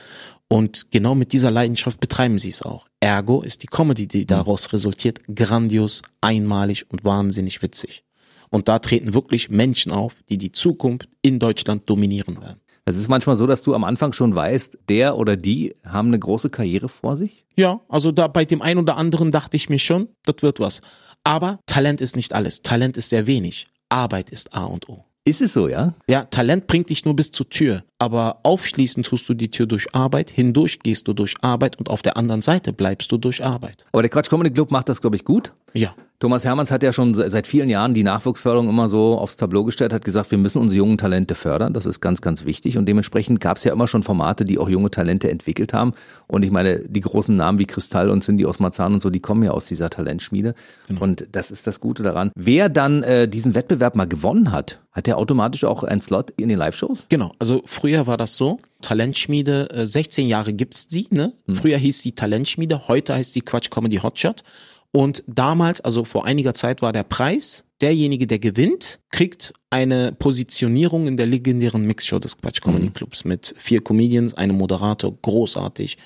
Und 0.47 0.91
genau 0.91 1.13
mit 1.13 1.33
dieser 1.33 1.51
Leidenschaft 1.51 1.99
betreiben 1.99 2.37
sie 2.37 2.49
es 2.49 2.61
auch. 2.61 2.87
Ergo 3.01 3.41
ist 3.41 3.63
die 3.63 3.67
Comedy, 3.67 4.07
die 4.07 4.25
daraus 4.25 4.71
resultiert, 4.71 5.19
grandios, 5.33 6.01
einmalig 6.21 6.85
und 6.89 7.03
wahnsinnig 7.03 7.61
witzig. 7.61 8.03
Und 8.49 8.69
da 8.69 8.79
treten 8.79 9.13
wirklich 9.13 9.49
Menschen 9.49 9.91
auf, 9.91 10.15
die 10.29 10.37
die 10.37 10.53
Zukunft 10.53 11.09
in 11.21 11.39
Deutschland 11.39 11.89
dominieren 11.89 12.41
werden. 12.41 12.61
Es 12.87 12.95
ist 12.95 13.09
manchmal 13.09 13.35
so, 13.35 13.45
dass 13.47 13.63
du 13.63 13.75
am 13.75 13.83
Anfang 13.83 14.13
schon 14.13 14.33
weißt, 14.33 14.77
der 14.87 15.17
oder 15.17 15.35
die 15.35 15.75
haben 15.85 16.07
eine 16.07 16.19
große 16.19 16.49
Karriere 16.49 16.87
vor 16.87 17.17
sich. 17.17 17.43
Ja, 17.57 17.81
also 17.89 18.13
da 18.13 18.29
bei 18.29 18.45
dem 18.45 18.61
einen 18.61 18.79
oder 18.79 18.95
anderen 18.95 19.29
dachte 19.29 19.57
ich 19.57 19.67
mir 19.67 19.77
schon, 19.77 20.07
das 20.23 20.37
wird 20.39 20.61
was. 20.61 20.79
Aber 21.25 21.59
Talent 21.65 21.99
ist 21.99 22.15
nicht 22.15 22.31
alles. 22.31 22.61
Talent 22.61 22.95
ist 22.95 23.09
sehr 23.09 23.27
wenig. 23.27 23.67
Arbeit 23.89 24.29
ist 24.29 24.53
A 24.53 24.63
und 24.63 24.87
O. 24.87 25.03
Ist 25.25 25.41
es 25.41 25.51
so, 25.51 25.67
ja? 25.67 25.95
Ja, 26.07 26.23
Talent 26.23 26.67
bringt 26.67 26.89
dich 26.89 27.03
nur 27.03 27.13
bis 27.13 27.33
zur 27.33 27.49
Tür, 27.49 27.83
aber 27.99 28.39
aufschließen 28.43 29.03
tust 29.03 29.27
du 29.27 29.33
die 29.33 29.51
Tür 29.51 29.65
durch 29.65 29.93
Arbeit, 29.93 30.29
hindurch 30.29 30.79
gehst 30.79 31.09
du 31.09 31.13
durch 31.13 31.33
Arbeit 31.41 31.77
und 31.77 31.89
auf 31.89 32.01
der 32.01 32.15
anderen 32.15 32.39
Seite 32.39 32.71
bleibst 32.71 33.11
du 33.11 33.17
durch 33.17 33.43
Arbeit. 33.43 33.85
Aber 33.91 34.03
der 34.03 34.09
Quatsch 34.09 34.29
Comedy 34.29 34.51
Club 34.51 34.71
macht 34.71 34.87
das, 34.87 35.01
glaube 35.01 35.17
ich, 35.17 35.25
gut. 35.25 35.51
Ja. 35.77 35.93
Thomas 36.19 36.43
Hermanns 36.45 36.71
hat 36.71 36.81
ja 36.81 36.91
schon 36.93 37.13
se- 37.13 37.29
seit 37.29 37.45
vielen 37.45 37.69
Jahren 37.69 37.93
die 37.93 38.01
Nachwuchsförderung 38.01 38.67
immer 38.69 38.89
so 38.89 39.19
aufs 39.19 39.37
Tableau 39.37 39.63
gestellt, 39.63 39.93
hat 39.93 40.03
gesagt, 40.03 40.31
wir 40.31 40.39
müssen 40.39 40.57
unsere 40.59 40.77
jungen 40.77 40.97
Talente 40.97 41.35
fördern. 41.35 41.73
Das 41.73 41.85
ist 41.85 42.01
ganz, 42.01 42.21
ganz 42.21 42.43
wichtig. 42.43 42.75
Und 42.79 42.87
dementsprechend 42.87 43.39
gab 43.39 43.57
es 43.57 43.63
ja 43.65 43.71
immer 43.71 43.85
schon 43.85 44.01
Formate, 44.01 44.43
die 44.43 44.57
auch 44.57 44.67
junge 44.67 44.89
Talente 44.89 45.29
entwickelt 45.29 45.73
haben. 45.73 45.91
Und 46.25 46.43
ich 46.43 46.49
meine, 46.49 46.79
die 46.79 47.01
großen 47.01 47.35
Namen 47.35 47.59
wie 47.59 47.67
Kristall 47.67 48.09
und 48.09 48.23
Cindy 48.23 48.47
aus 48.47 48.57
Marzahn 48.57 48.95
und 48.95 49.01
so, 49.03 49.11
die 49.11 49.19
kommen 49.19 49.43
ja 49.43 49.51
aus 49.51 49.67
dieser 49.67 49.91
Talentschmiede. 49.91 50.55
Und 50.99 51.27
das 51.33 51.51
ist 51.51 51.67
das 51.67 51.79
Gute 51.79 52.01
daran. 52.01 52.31
Wer 52.33 52.69
dann 52.69 53.03
äh, 53.03 53.27
diesen 53.27 53.53
Wettbewerb 53.53 53.95
mal 53.95 54.07
gewonnen 54.07 54.51
hat, 54.51 54.79
hat 54.93 55.05
der 55.05 55.19
automatisch 55.19 55.65
auch 55.65 55.83
einen 55.83 56.01
Slot 56.01 56.31
in 56.31 56.49
den 56.49 56.57
Live-Shows? 56.57 57.05
Genau, 57.09 57.31
also 57.37 57.61
früher 57.65 58.07
war 58.07 58.17
das 58.17 58.35
so, 58.37 58.59
Talentschmiede, 58.81 59.69
äh, 59.69 59.85
16 59.85 60.27
Jahre 60.27 60.51
gibt's 60.53 60.87
die, 60.87 61.05
ne? 61.11 61.31
Früher 61.47 61.77
hieß 61.77 62.01
sie 62.01 62.13
Talentschmiede, 62.13 62.87
heute 62.87 63.13
heißt 63.13 63.33
sie 63.33 63.41
Quatsch 63.41 63.69
Comedy 63.69 63.97
Hotshot. 63.97 64.43
Und 64.91 65.23
damals, 65.27 65.81
also 65.81 66.05
vor 66.05 66.25
einiger 66.25 66.53
Zeit 66.53 66.81
war 66.81 66.93
der 66.93 67.03
Preis, 67.03 67.65
derjenige, 67.81 68.25
der 68.25 68.39
gewinnt, 68.39 68.99
kriegt 69.11 69.53
eine 69.69 70.11
Positionierung 70.13 71.07
in 71.07 71.17
der 71.17 71.25
legendären 71.25 71.85
Mixshow 71.85 72.19
des 72.19 72.37
Quatsch 72.37 72.61
Comedy 72.61 72.89
Clubs 72.89 73.25
mit 73.25 73.53
vier 73.57 73.83
Comedians, 73.83 74.33
einem 74.33 74.57
Moderator, 74.57 75.15
großartig. 75.21 75.97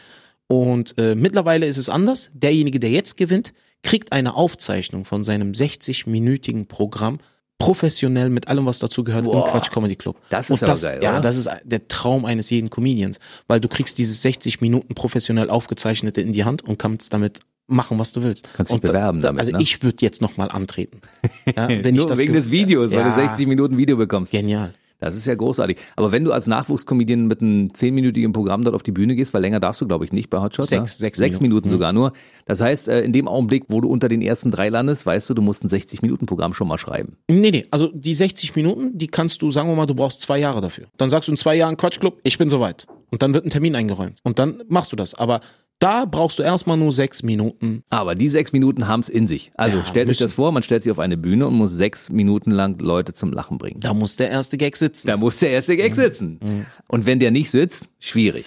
Und 0.47 0.95
äh, 0.97 1.15
mittlerweile 1.15 1.65
ist 1.67 1.77
es 1.77 1.89
anders. 1.89 2.31
Derjenige, 2.33 2.79
der 2.79 2.89
jetzt 2.89 3.15
gewinnt, 3.15 3.53
kriegt 3.83 4.11
eine 4.11 4.35
Aufzeichnung 4.35 5.05
von 5.05 5.23
seinem 5.23 5.53
60-minütigen 5.53 6.67
Programm 6.67 7.19
professionell 7.57 8.29
mit 8.29 8.47
allem, 8.47 8.65
was 8.65 8.79
dazu 8.79 9.03
gehört 9.03 9.25
im 9.25 9.31
Boah. 9.31 9.47
Quatsch 9.47 9.71
Comedy 9.71 9.95
Club. 9.95 10.17
Das 10.29 10.49
ist 10.49 10.63
das, 10.63 10.81
geil, 10.81 10.99
Ja, 11.01 11.11
oder? 11.13 11.21
das 11.21 11.35
ist 11.37 11.49
der 11.63 11.87
Traum 11.87 12.25
eines 12.25 12.49
jeden 12.49 12.71
Comedians, 12.71 13.19
weil 13.47 13.59
du 13.59 13.67
kriegst 13.67 13.99
dieses 13.99 14.21
60 14.23 14.61
Minuten 14.61 14.95
professionell 14.95 15.49
aufgezeichnete 15.49 16.21
in 16.21 16.31
die 16.31 16.43
Hand 16.43 16.63
und 16.63 16.79
kannst 16.79 17.13
damit 17.13 17.39
machen, 17.71 17.97
was 17.99 18.11
du 18.13 18.21
willst. 18.23 18.49
Kannst 18.53 18.71
dich 18.71 18.81
bewerben 18.81 19.21
da, 19.21 19.29
damit, 19.29 19.41
Also 19.41 19.51
ne? 19.53 19.61
ich 19.61 19.81
würde 19.83 19.97
jetzt 20.01 20.21
noch 20.21 20.37
mal 20.37 20.47
antreten. 20.49 21.01
Ja, 21.55 21.67
wenn 21.67 21.95
ich 21.95 22.01
Nur 22.01 22.07
das 22.07 22.19
wegen 22.19 22.33
ge- 22.33 22.41
des 22.41 22.51
Videos, 22.51 22.91
weil 22.91 22.99
ja, 22.99 23.09
du 23.09 23.15
60 23.15 23.47
Minuten 23.47 23.77
Video 23.77 23.97
bekommst. 23.97 24.31
Genial. 24.31 24.73
Das 24.99 25.15
ist 25.15 25.25
ja 25.25 25.33
großartig. 25.33 25.77
Aber 25.95 26.11
wenn 26.11 26.23
du 26.23 26.31
als 26.31 26.45
Nachwuchscomedian 26.45 27.25
mit 27.25 27.41
einem 27.41 27.73
zehnminütigen 27.73 28.33
Programm 28.33 28.63
dort 28.63 28.75
auf 28.75 28.83
die 28.83 28.91
Bühne 28.91 29.15
gehst, 29.15 29.33
weil 29.33 29.41
länger 29.41 29.59
darfst 29.59 29.81
du, 29.81 29.87
glaube 29.87 30.05
ich, 30.05 30.13
nicht 30.13 30.29
bei 30.29 30.39
Hotshot. 30.39 30.65
Sechs- 30.67 30.79
ne? 30.81 30.87
sechs 31.05 31.17
sechs 31.17 31.39
Minuten, 31.39 31.65
Minuten, 31.65 31.69
sogar 31.69 31.91
nur. 31.91 32.13
Das 32.45 32.61
heißt, 32.61 32.87
äh, 32.87 33.01
in 33.01 33.11
dem 33.11 33.27
Augenblick, 33.27 33.63
wo 33.69 33.81
du 33.81 33.89
unter 33.89 34.07
den 34.09 34.21
ersten 34.21 34.51
drei 34.51 34.69
landest, 34.69 35.07
weißt 35.07 35.27
du, 35.31 35.33
du 35.33 35.41
musst 35.41 35.63
ein 35.63 35.69
60-Minuten-Programm 35.69 36.53
schon 36.53 36.67
mal 36.67 36.77
schreiben. 36.77 37.17
Nee, 37.27 37.49
nee, 37.49 37.65
also 37.71 37.87
die 37.91 38.13
60 38.13 38.55
Minuten, 38.55 38.95
die 38.95 39.07
kannst 39.07 39.41
du, 39.41 39.49
sagen 39.49 39.67
wir 39.69 39.75
mal, 39.75 39.87
du 39.87 39.95
brauchst 39.95 40.21
zwei 40.21 40.37
Jahre 40.37 40.61
dafür. 40.61 40.85
Dann 40.97 41.09
sagst 41.09 41.27
du 41.27 41.31
in 41.31 41.37
zwei 41.37 41.55
Jahren 41.55 41.77
Quatschclub, 41.77 42.19
ich 42.23 42.37
bin 42.37 42.49
soweit. 42.49 42.85
Und 43.09 43.23
dann 43.23 43.33
wird 43.33 43.43
ein 43.45 43.49
Termin 43.49 43.75
eingeräumt. 43.75 44.19
Und 44.23 44.37
dann 44.37 44.61
machst 44.69 44.91
du 44.91 44.95
das. 44.95 45.15
Aber 45.15 45.41
da 45.81 46.05
brauchst 46.05 46.39
du 46.39 46.43
erstmal 46.43 46.77
nur 46.77 46.91
sechs 46.93 47.23
Minuten. 47.23 47.83
Aber 47.89 48.15
die 48.15 48.29
sechs 48.29 48.53
Minuten 48.53 48.87
haben's 48.87 49.09
in 49.09 49.27
sich. 49.27 49.51
Also 49.55 49.77
Ja, 49.79 49.85
stellt 49.85 50.05
euch 50.07 50.11
müssen. 50.19 50.23
das 50.23 50.33
vor, 50.33 50.51
man 50.51 50.63
stellt 50.63 50.83
sich 50.83 50.91
auf 50.91 50.99
eine 50.99 51.17
Bühne 51.17 51.47
und 51.47 51.55
muss 51.55 51.71
sechs 51.73 52.09
Minuten 52.09 52.51
lang 52.51 52.79
Leute 52.79 53.13
zum 53.13 53.33
Lachen 53.33 53.57
bringen. 53.57 53.79
Da 53.81 53.93
muss 53.93 54.15
der 54.15 54.29
erste 54.29 54.57
Gag 54.57 54.77
sitzen. 54.77 55.07
Da 55.07 55.17
muss 55.17 55.39
der 55.39 55.49
erste 55.49 55.75
Gag 55.75 55.95
sitzen. 55.95 56.39
Und 56.87 57.05
wenn 57.05 57.19
der 57.19 57.31
nicht 57.31 57.51
sitzt, 57.51 57.89
schwierig. 57.99 58.45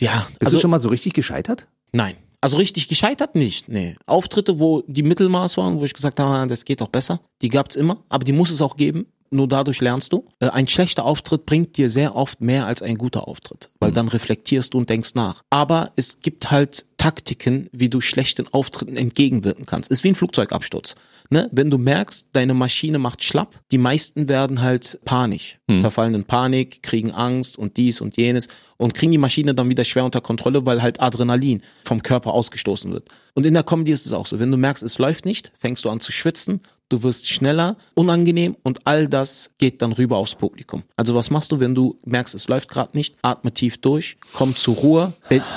Ja, 0.00 0.26
Bist 0.38 0.42
also 0.46 0.56
du 0.56 0.60
schon 0.62 0.70
mal 0.70 0.78
so 0.80 0.88
richtig 0.88 1.12
gescheitert? 1.12 1.66
nein. 1.92 2.14
Also 2.40 2.58
richtig 2.58 2.88
gescheitert 2.88 3.36
nicht. 3.36 3.70
Nee. 3.70 3.96
Auftritte, 4.04 4.60
wo 4.60 4.82
die 4.86 5.02
Mittelmaß 5.02 5.56
waren, 5.56 5.78
wo 5.80 5.84
ich 5.86 5.94
gesagt 5.94 6.18
habe, 6.20 6.28
ah, 6.28 6.44
das 6.44 6.66
geht 6.66 6.82
doch 6.82 6.88
besser, 6.88 7.20
die 7.40 7.48
gab's 7.48 7.74
immer, 7.74 8.04
aber 8.10 8.22
die 8.24 8.34
muss 8.34 8.50
es 8.50 8.60
auch 8.60 8.76
geben. 8.76 9.06
Nur 9.34 9.48
dadurch 9.48 9.80
lernst 9.80 10.12
du. 10.12 10.28
Äh, 10.38 10.50
Ein 10.50 10.68
schlechter 10.68 11.04
Auftritt 11.04 11.44
bringt 11.44 11.76
dir 11.76 11.90
sehr 11.90 12.14
oft 12.14 12.40
mehr 12.40 12.66
als 12.66 12.82
ein 12.82 12.96
guter 12.96 13.26
Auftritt, 13.26 13.70
weil 13.80 13.90
dann 13.90 14.06
reflektierst 14.06 14.74
du 14.74 14.78
und 14.78 14.88
denkst 14.88 15.16
nach. 15.16 15.42
Aber 15.50 15.90
es 15.96 16.20
gibt 16.20 16.52
halt 16.52 16.86
Taktiken, 16.98 17.68
wie 17.72 17.88
du 17.88 18.00
schlechten 18.00 18.46
Auftritten 18.48 18.96
entgegenwirken 18.96 19.66
kannst. 19.66 19.90
Ist 19.90 20.04
wie 20.04 20.08
ein 20.08 20.14
Flugzeugabsturz. 20.14 20.94
Ne? 21.30 21.50
Wenn 21.52 21.68
du 21.68 21.78
merkst, 21.78 22.28
deine 22.32 22.54
Maschine 22.54 22.98
macht 22.98 23.24
schlapp, 23.24 23.60
die 23.72 23.78
meisten 23.78 24.28
werden 24.28 24.62
halt 24.62 25.00
panisch, 25.04 25.58
verfallen 25.80 26.14
in 26.14 26.24
Panik, 26.24 26.82
kriegen 26.82 27.10
Angst 27.10 27.58
und 27.58 27.76
dies 27.76 28.00
und 28.00 28.16
jenes 28.16 28.48
und 28.76 28.94
kriegen 28.94 29.12
die 29.12 29.18
Maschine 29.18 29.54
dann 29.54 29.68
wieder 29.68 29.84
schwer 29.84 30.04
unter 30.04 30.20
Kontrolle, 30.20 30.64
weil 30.64 30.80
halt 30.80 31.00
Adrenalin 31.00 31.62
vom 31.84 32.02
Körper 32.02 32.32
ausgestoßen 32.32 32.92
wird. 32.92 33.08
Und 33.34 33.44
in 33.44 33.54
der 33.54 33.64
Comedy 33.64 33.90
ist 33.90 34.06
es 34.06 34.12
auch 34.12 34.26
so. 34.26 34.38
Wenn 34.38 34.50
du 34.50 34.56
merkst, 34.56 34.82
es 34.82 34.98
läuft 34.98 35.24
nicht, 35.26 35.52
fängst 35.58 35.84
du 35.84 35.90
an 35.90 36.00
zu 36.00 36.12
schwitzen, 36.12 36.62
du 36.88 37.02
wirst 37.02 37.28
schneller, 37.28 37.76
unangenehm 37.94 38.56
und 38.62 38.80
all 38.84 39.08
das 39.08 39.52
geht 39.58 39.82
dann 39.82 39.92
rüber 39.92 40.16
aufs 40.16 40.34
Publikum. 40.34 40.82
Also 40.96 41.14
was 41.14 41.30
machst 41.30 41.52
du, 41.52 41.60
wenn 41.60 41.74
du 41.74 41.98
merkst, 42.04 42.34
es 42.34 42.48
läuft 42.48 42.68
gerade 42.68 42.96
nicht? 42.96 43.16
Atme 43.22 43.52
tief 43.52 43.78
durch, 43.78 44.16
komm 44.32 44.56
zur 44.56 44.76
Ruhe, 44.76 45.12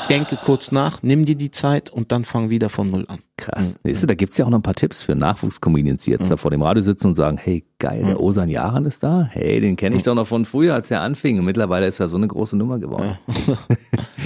denke 0.09 0.37
kurz 0.37 0.71
nach, 0.71 1.03
nimm 1.03 1.25
dir 1.25 1.35
die 1.35 1.51
Zeit 1.51 1.89
und 1.89 2.11
dann 2.11 2.25
fang 2.25 2.49
wieder 2.49 2.69
von 2.69 2.89
Null 2.89 3.05
an. 3.07 3.19
Krass. 3.37 3.75
Siehst 3.83 4.03
du, 4.03 4.07
da 4.07 4.15
gibt's 4.15 4.37
ja 4.37 4.45
auch 4.45 4.49
noch 4.49 4.57
ein 4.57 4.63
paar 4.63 4.73
Tipps 4.73 5.03
für 5.03 5.15
Nachwuchscomedians, 5.15 6.03
die 6.03 6.11
jetzt 6.11 6.29
da 6.31 6.37
vor 6.37 6.49
dem 6.49 6.63
Radio 6.63 6.81
sitzen 6.81 7.07
und 7.07 7.15
sagen, 7.15 7.37
hey, 7.37 7.63
geil, 7.77 8.03
der 8.03 8.19
Osan 8.19 8.49
Jaran 8.49 8.85
ist 8.85 9.03
da. 9.03 9.29
Hey, 9.31 9.61
den 9.61 9.75
kenne 9.75 9.95
ich 9.95 10.03
doch 10.03 10.15
noch 10.15 10.25
von 10.25 10.43
früher, 10.43 10.73
als 10.73 10.89
er 10.89 11.01
anfing. 11.01 11.37
Und 11.37 11.45
mittlerweile 11.45 11.85
ist 11.85 11.99
er 11.99 12.09
so 12.09 12.17
eine 12.17 12.27
große 12.27 12.57
Nummer 12.57 12.79
geworden. 12.79 13.17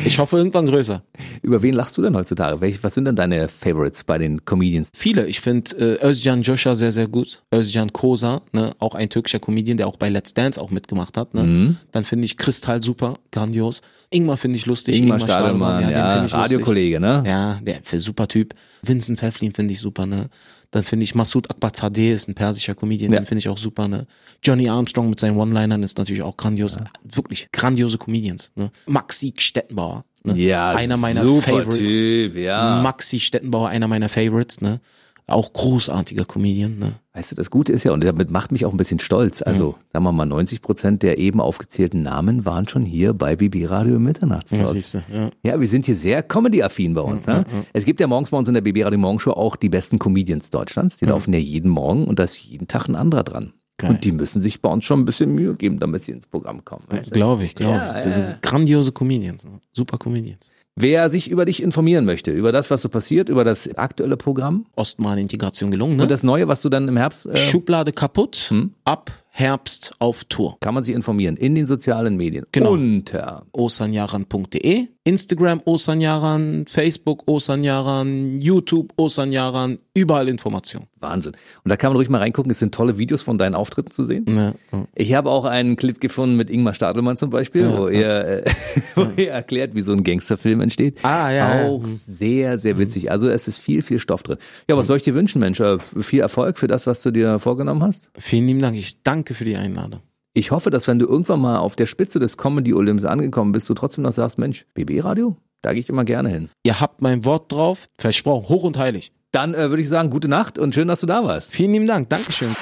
Ich 0.06 0.19
hoffe 0.19 0.38
irgendwann 0.38 0.65
größer. 0.65 1.04
Über 1.41 1.62
wen 1.62 1.74
lachst 1.74 1.97
du 1.97 2.02
denn 2.02 2.15
heutzutage? 2.15 2.62
Welch, 2.62 2.84
was 2.84 2.95
sind 2.95 3.06
denn 3.06 3.15
deine 3.15 3.47
Favorites 3.47 4.04
bei 4.04 4.17
den 4.17 4.45
Comedians? 4.45 4.89
Viele. 4.93 5.28
Ich 5.28 5.41
finde 5.41 5.76
äh, 5.78 6.08
Özcan 6.08 6.41
Joscha 6.41 6.76
sehr, 6.76 6.91
sehr 6.91 7.08
gut. 7.08 7.43
Özcan 7.54 7.91
Kosa, 7.93 8.41
ne, 8.52 8.71
auch 8.80 8.95
ein 8.95 9.10
türkischer 9.10 9.39
Comedian, 9.39 9.78
der 9.78 9.88
auch 9.88 9.97
bei 9.97 10.10
Let's 10.10 10.34
Dance 10.34 10.60
auch 10.60 10.71
mitgemacht 10.71 11.17
hat. 11.17 11.34
Ne? 11.34 11.43
Mhm. 11.43 11.78
Dann 11.91 12.04
finde 12.04 12.26
ich 12.26 12.38
Kristall 12.38 12.82
super, 12.82 13.15
grandios. 13.32 13.82
Ingmar 14.10 14.38
finde 14.38 14.58
ich 14.58 14.65
lustig. 14.65 15.00
Ingmar 15.00 15.19
Stadelmann, 15.19 15.82
den 15.82 15.91
ja, 15.91 16.12
finde 16.12 16.28
ich. 16.28 16.34
Radiokollege, 16.34 17.00
ne? 17.00 17.24
Ja, 17.26 17.60
der 17.62 17.80
für 17.84 18.00
super 18.00 18.28
Typ. 18.28 18.54
Wen 18.82 19.00
Vincent 19.02 19.20
Pfefflin 19.20 19.54
finde 19.54 19.74
ich 19.74 19.80
super, 19.80 20.06
ne? 20.06 20.30
Dann 20.70 20.84
finde 20.84 21.04
ich 21.04 21.16
Masoud 21.16 21.50
Akbarzadeh 21.50 22.14
ist 22.14 22.30
ein 22.30 22.36
persischer 22.36 22.76
Comedian, 22.76 23.12
Ja. 23.12 23.20
den 23.20 23.26
finde 23.26 23.40
ich 23.40 23.50
auch 23.50 23.58
super, 23.58 23.88
ne? 23.88 24.06
Johnny 24.44 24.70
Armstrong 24.70 25.10
mit 25.10 25.20
seinen 25.20 25.36
One-Linern 25.36 25.82
ist 25.84 25.98
natürlich 25.98 26.22
auch 26.24 26.38
grandios. 26.38 26.78
Wirklich 27.04 27.50
grandiose 27.52 27.98
Comedians, 27.98 28.52
ne? 28.56 28.72
Maxi 28.86 29.34
Stettenbauer, 29.38 30.06
ne? 30.24 30.38
Ja, 30.38 30.72
einer 30.72 30.98
meiner 30.98 31.24
super 31.24 31.58
Favorites. 31.58 31.98
Typ, 31.98 32.36
ja. 32.36 32.82
Maxi 32.82 33.20
Stettenbauer, 33.20 33.70
einer 33.70 33.88
meiner 33.88 34.08
Favorites, 34.08 34.62
ne? 34.62 34.80
Auch 35.28 35.54
großartiger 35.54 36.26
Comedian, 36.26 36.78
ne? 36.80 36.94
Weißt 37.14 37.32
du, 37.32 37.36
das 37.36 37.50
Gute 37.50 37.72
ist 37.74 37.84
ja, 37.84 37.92
und 37.94 38.04
damit 38.04 38.32
macht 38.32 38.52
mich 38.52 38.66
auch 38.66 38.72
ein 38.72 38.78
bisschen 38.78 39.00
stolz. 39.00 39.42
Also, 39.42 39.76
sagen 39.94 40.04
wir 40.06 40.12
mal, 40.12 40.26
90 40.26 40.62
Prozent 40.62 41.04
der 41.04 41.18
eben 41.18 41.40
aufgezählten 41.42 42.02
Namen 42.04 42.46
waren 42.46 42.68
schon 42.68 42.84
hier 42.86 43.14
bei 43.14 43.36
BB 43.36 43.70
Radio 43.70 43.96
im 43.98 44.04
Mitternachtstalk. 44.04 44.68
siehst 44.70 44.94
du, 44.96 45.04
ja. 45.12 45.30
Ja, 45.44 45.60
wir 45.60 45.68
sind 45.68 45.86
hier 45.86 45.96
sehr 45.96 46.24
Comedy-affin 46.24 46.94
bei 46.94 47.02
uns. 47.02 47.28
Ne? 47.28 47.46
Es 47.74 47.86
gibt 47.86 48.00
ja 48.00 48.08
morgens 48.08 48.30
bei 48.30 48.38
uns 48.38 48.48
in 48.48 48.54
der 48.54 48.62
BB 48.62 48.84
Radio 48.84 49.00
Morgenshow 49.00 49.32
auch 49.32 49.56
die 49.56 49.70
besten 49.70 50.00
Comedians 50.00 50.50
Deutschlands. 50.50 50.98
Die 50.98 51.06
laufen 51.06 51.34
ja 51.34 51.40
jeden 51.40 51.70
Morgen 51.70 52.06
und 52.06 52.20
da 52.20 52.24
ist 52.24 52.38
jeden 52.38 52.68
Tag 52.68 52.88
ein 52.88 52.96
anderer 52.96 53.24
dran. 53.24 53.54
Geil. 53.78 53.92
Und 53.92 54.04
die 54.06 54.12
müssen 54.12 54.42
sich 54.42 54.62
bei 54.62 54.70
uns 54.70 54.86
schon 54.86 55.00
ein 55.00 55.06
bisschen 55.06 55.34
Mühe 55.34 55.56
geben, 55.56 55.80
damit 55.80 56.04
sie 56.04 56.12
ins 56.12 56.28
Programm 56.28 56.64
kommen. 56.64 56.84
Glaube 57.10 57.44
ich, 57.44 57.56
glaube 57.56 57.74
Ja, 57.78 57.98
ich. 57.98 58.06
Das 58.06 58.18
ja. 58.18 58.26
sind 58.26 58.42
grandiose 58.42 58.92
Comedians, 58.92 59.44
ne? 59.44 59.60
super 59.72 59.98
Comedians. 59.98 60.52
Wer 60.78 61.10
sich 61.10 61.30
über 61.30 61.44
dich 61.46 61.62
informieren 61.62 62.06
möchte, 62.06 62.32
über 62.32 62.52
das, 62.54 62.72
was 62.72 62.82
so 62.82 62.88
passiert, 62.90 63.28
über 63.28 63.44
das 63.44 63.70
aktuelle 63.76 64.16
Programm 64.16 64.66
Ostmann-Integration 64.78 65.70
gelungen, 65.70 65.98
ne? 65.98 66.04
und 66.04 66.12
das 66.12 66.24
Neue, 66.24 66.48
was 66.48 66.62
du 66.62 66.70
dann 66.70 66.88
im 66.88 66.96
Herbst, 66.96 67.26
äh, 67.26 67.36
Schublade 67.36 67.92
kaputt, 67.92 68.46
Hm? 68.50 68.72
ab 68.86 69.12
Herbst 69.34 69.94
auf 70.00 70.26
Tour. 70.26 70.58
kann 70.60 70.74
man 70.74 70.84
sich 70.84 70.94
informieren 70.94 71.38
in 71.38 71.56
den 71.56 71.65
sozialen 71.65 72.17
Medien. 72.17 72.46
Genau. 72.52 72.72
Unter 72.74 73.46
osanjaran.de, 73.54 74.88
Instagram 75.04 75.62
Osanjaran, 75.65 76.65
Facebook 76.67 77.28
Osanjaran, 77.28 78.39
YouTube 78.41 78.94
Osanjaran, 78.98 79.80
überall 79.96 80.30
Informationen. 80.30 80.86
Wahnsinn. 81.00 81.34
Und 81.63 81.70
da 81.70 81.78
kann 81.78 81.89
man 81.91 81.98
ruhig 81.98 82.10
mal 82.10 82.20
reingucken. 82.20 82.52
Es 82.52 82.60
sind 82.60 82.76
tolle 82.76 82.98
Videos 82.98 83.24
von 83.24 83.38
deinen 83.39 83.56
Auftritten 83.56 83.89
zu 83.89 84.04
sehen. 84.04 84.26
Ne, 84.28 84.54
ja. 84.72 84.86
Ich 84.94 85.13
habe 85.13 85.30
auch 85.32 85.46
einen 85.46 85.76
Clip 85.76 86.00
gefunden 86.00 86.36
mit 86.38 86.50
Ingmar 86.52 86.74
Stadelmann 86.76 87.17
zum 87.17 87.32
Beispiel, 87.32 87.67
wo, 87.76 87.88
Er, 87.88 88.46
äh, 88.46 88.52
wo 88.96 89.08
er 89.15 89.34
erklärt, 89.34 89.74
wie 89.74 89.82
so 89.82 89.94
ein 89.94 90.04
Gangsterfilm 90.04 90.62
entsteht. 90.62 91.00
Ah, 91.04 91.32
ja, 91.32 91.62
ja. 91.62 91.67
Auch 91.67 91.82
sehr, 91.86 92.58
sehr 92.60 92.78
witzig. 92.78 93.10
Also 93.10 93.28
es 93.30 93.48
ist 93.48 93.58
viel, 93.58 93.82
viel 93.82 93.98
Stoff 93.98 94.22
drin. 94.24 94.38
Ja, 94.67 94.78
was 94.78 94.88
soll 94.88 94.98
ich 94.98 95.04
dir 95.04 95.15
wünschen, 95.15 95.39
Mensch? 95.39 95.60
Äh, 95.60 95.78
Viel 95.80 96.20
Erfolg 96.20 96.58
für 96.60 96.67
das, 96.67 96.86
was 96.86 97.02
du 97.02 97.10
dir 97.12 97.39
vorgenommen 97.39 97.82
hast. 97.82 98.10
Vielen 98.20 98.48
lieben 98.48 98.60
Dank. 98.60 98.78
Ich 98.78 99.02
danke 99.22 99.36
für 99.36 99.46
die 99.46 99.56
Einladung. 99.56 100.02
Ich 100.34 100.50
hoffe, 100.50 100.72
dass 100.72 100.88
wenn 100.88 100.98
du 100.98 101.06
irgendwann 101.06 101.42
mal 101.42 101.58
auf 101.60 101.76
der 101.76 101.86
Spitze 101.86 102.18
des 102.18 102.38
Comedy 102.38 102.74
Olymps 102.74 103.06
angekommen 103.06 103.52
bist, 103.52 103.70
du 103.70 103.76
trotzdem 103.76 104.04
noch 104.04 104.14
sagst, 104.14 104.40
Mensch, 104.40 104.66
BB 104.74 105.04
Radio? 105.04 105.38
Da 105.62 105.74
gehe 105.74 105.82
ich 105.82 105.90
immer 105.90 106.06
gerne 106.06 106.30
hin. 106.30 106.50
Ihr 106.64 106.80
habt 106.80 107.04
mein 107.04 107.24
Wort 107.24 107.52
drauf, 107.52 107.88
versprochen, 108.00 108.50
hoch 108.50 108.64
und 108.64 108.80
heilig. 108.80 109.12
Dann 109.32 109.54
äh, 109.54 109.70
würde 109.70 109.84
ich 109.84 109.90
sagen, 109.90 110.10
gute 110.10 110.28
Nacht 110.28 110.58
und 110.58 110.74
schön, 110.74 110.88
dass 110.88 111.02
du 111.02 111.08
da 111.08 111.24
warst. 111.24 111.52
Vielen 111.52 111.74
lieben 111.74 111.86
Dank. 111.86 112.10
Dankeschön. 112.10 112.56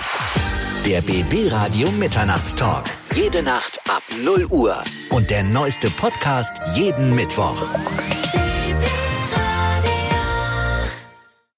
Der 0.85 1.01
BB 1.01 1.49
Radio 1.51 1.89
Mitternachtstalk. 1.91 2.85
Jede 3.15 3.41
Nacht 3.41 3.79
ab 3.87 4.03
0 4.25 4.47
Uhr. 4.51 4.75
Und 5.11 5.29
der 5.29 5.43
neueste 5.43 5.89
Podcast 5.91 6.53
jeden 6.75 7.15
Mittwoch. 7.15 7.69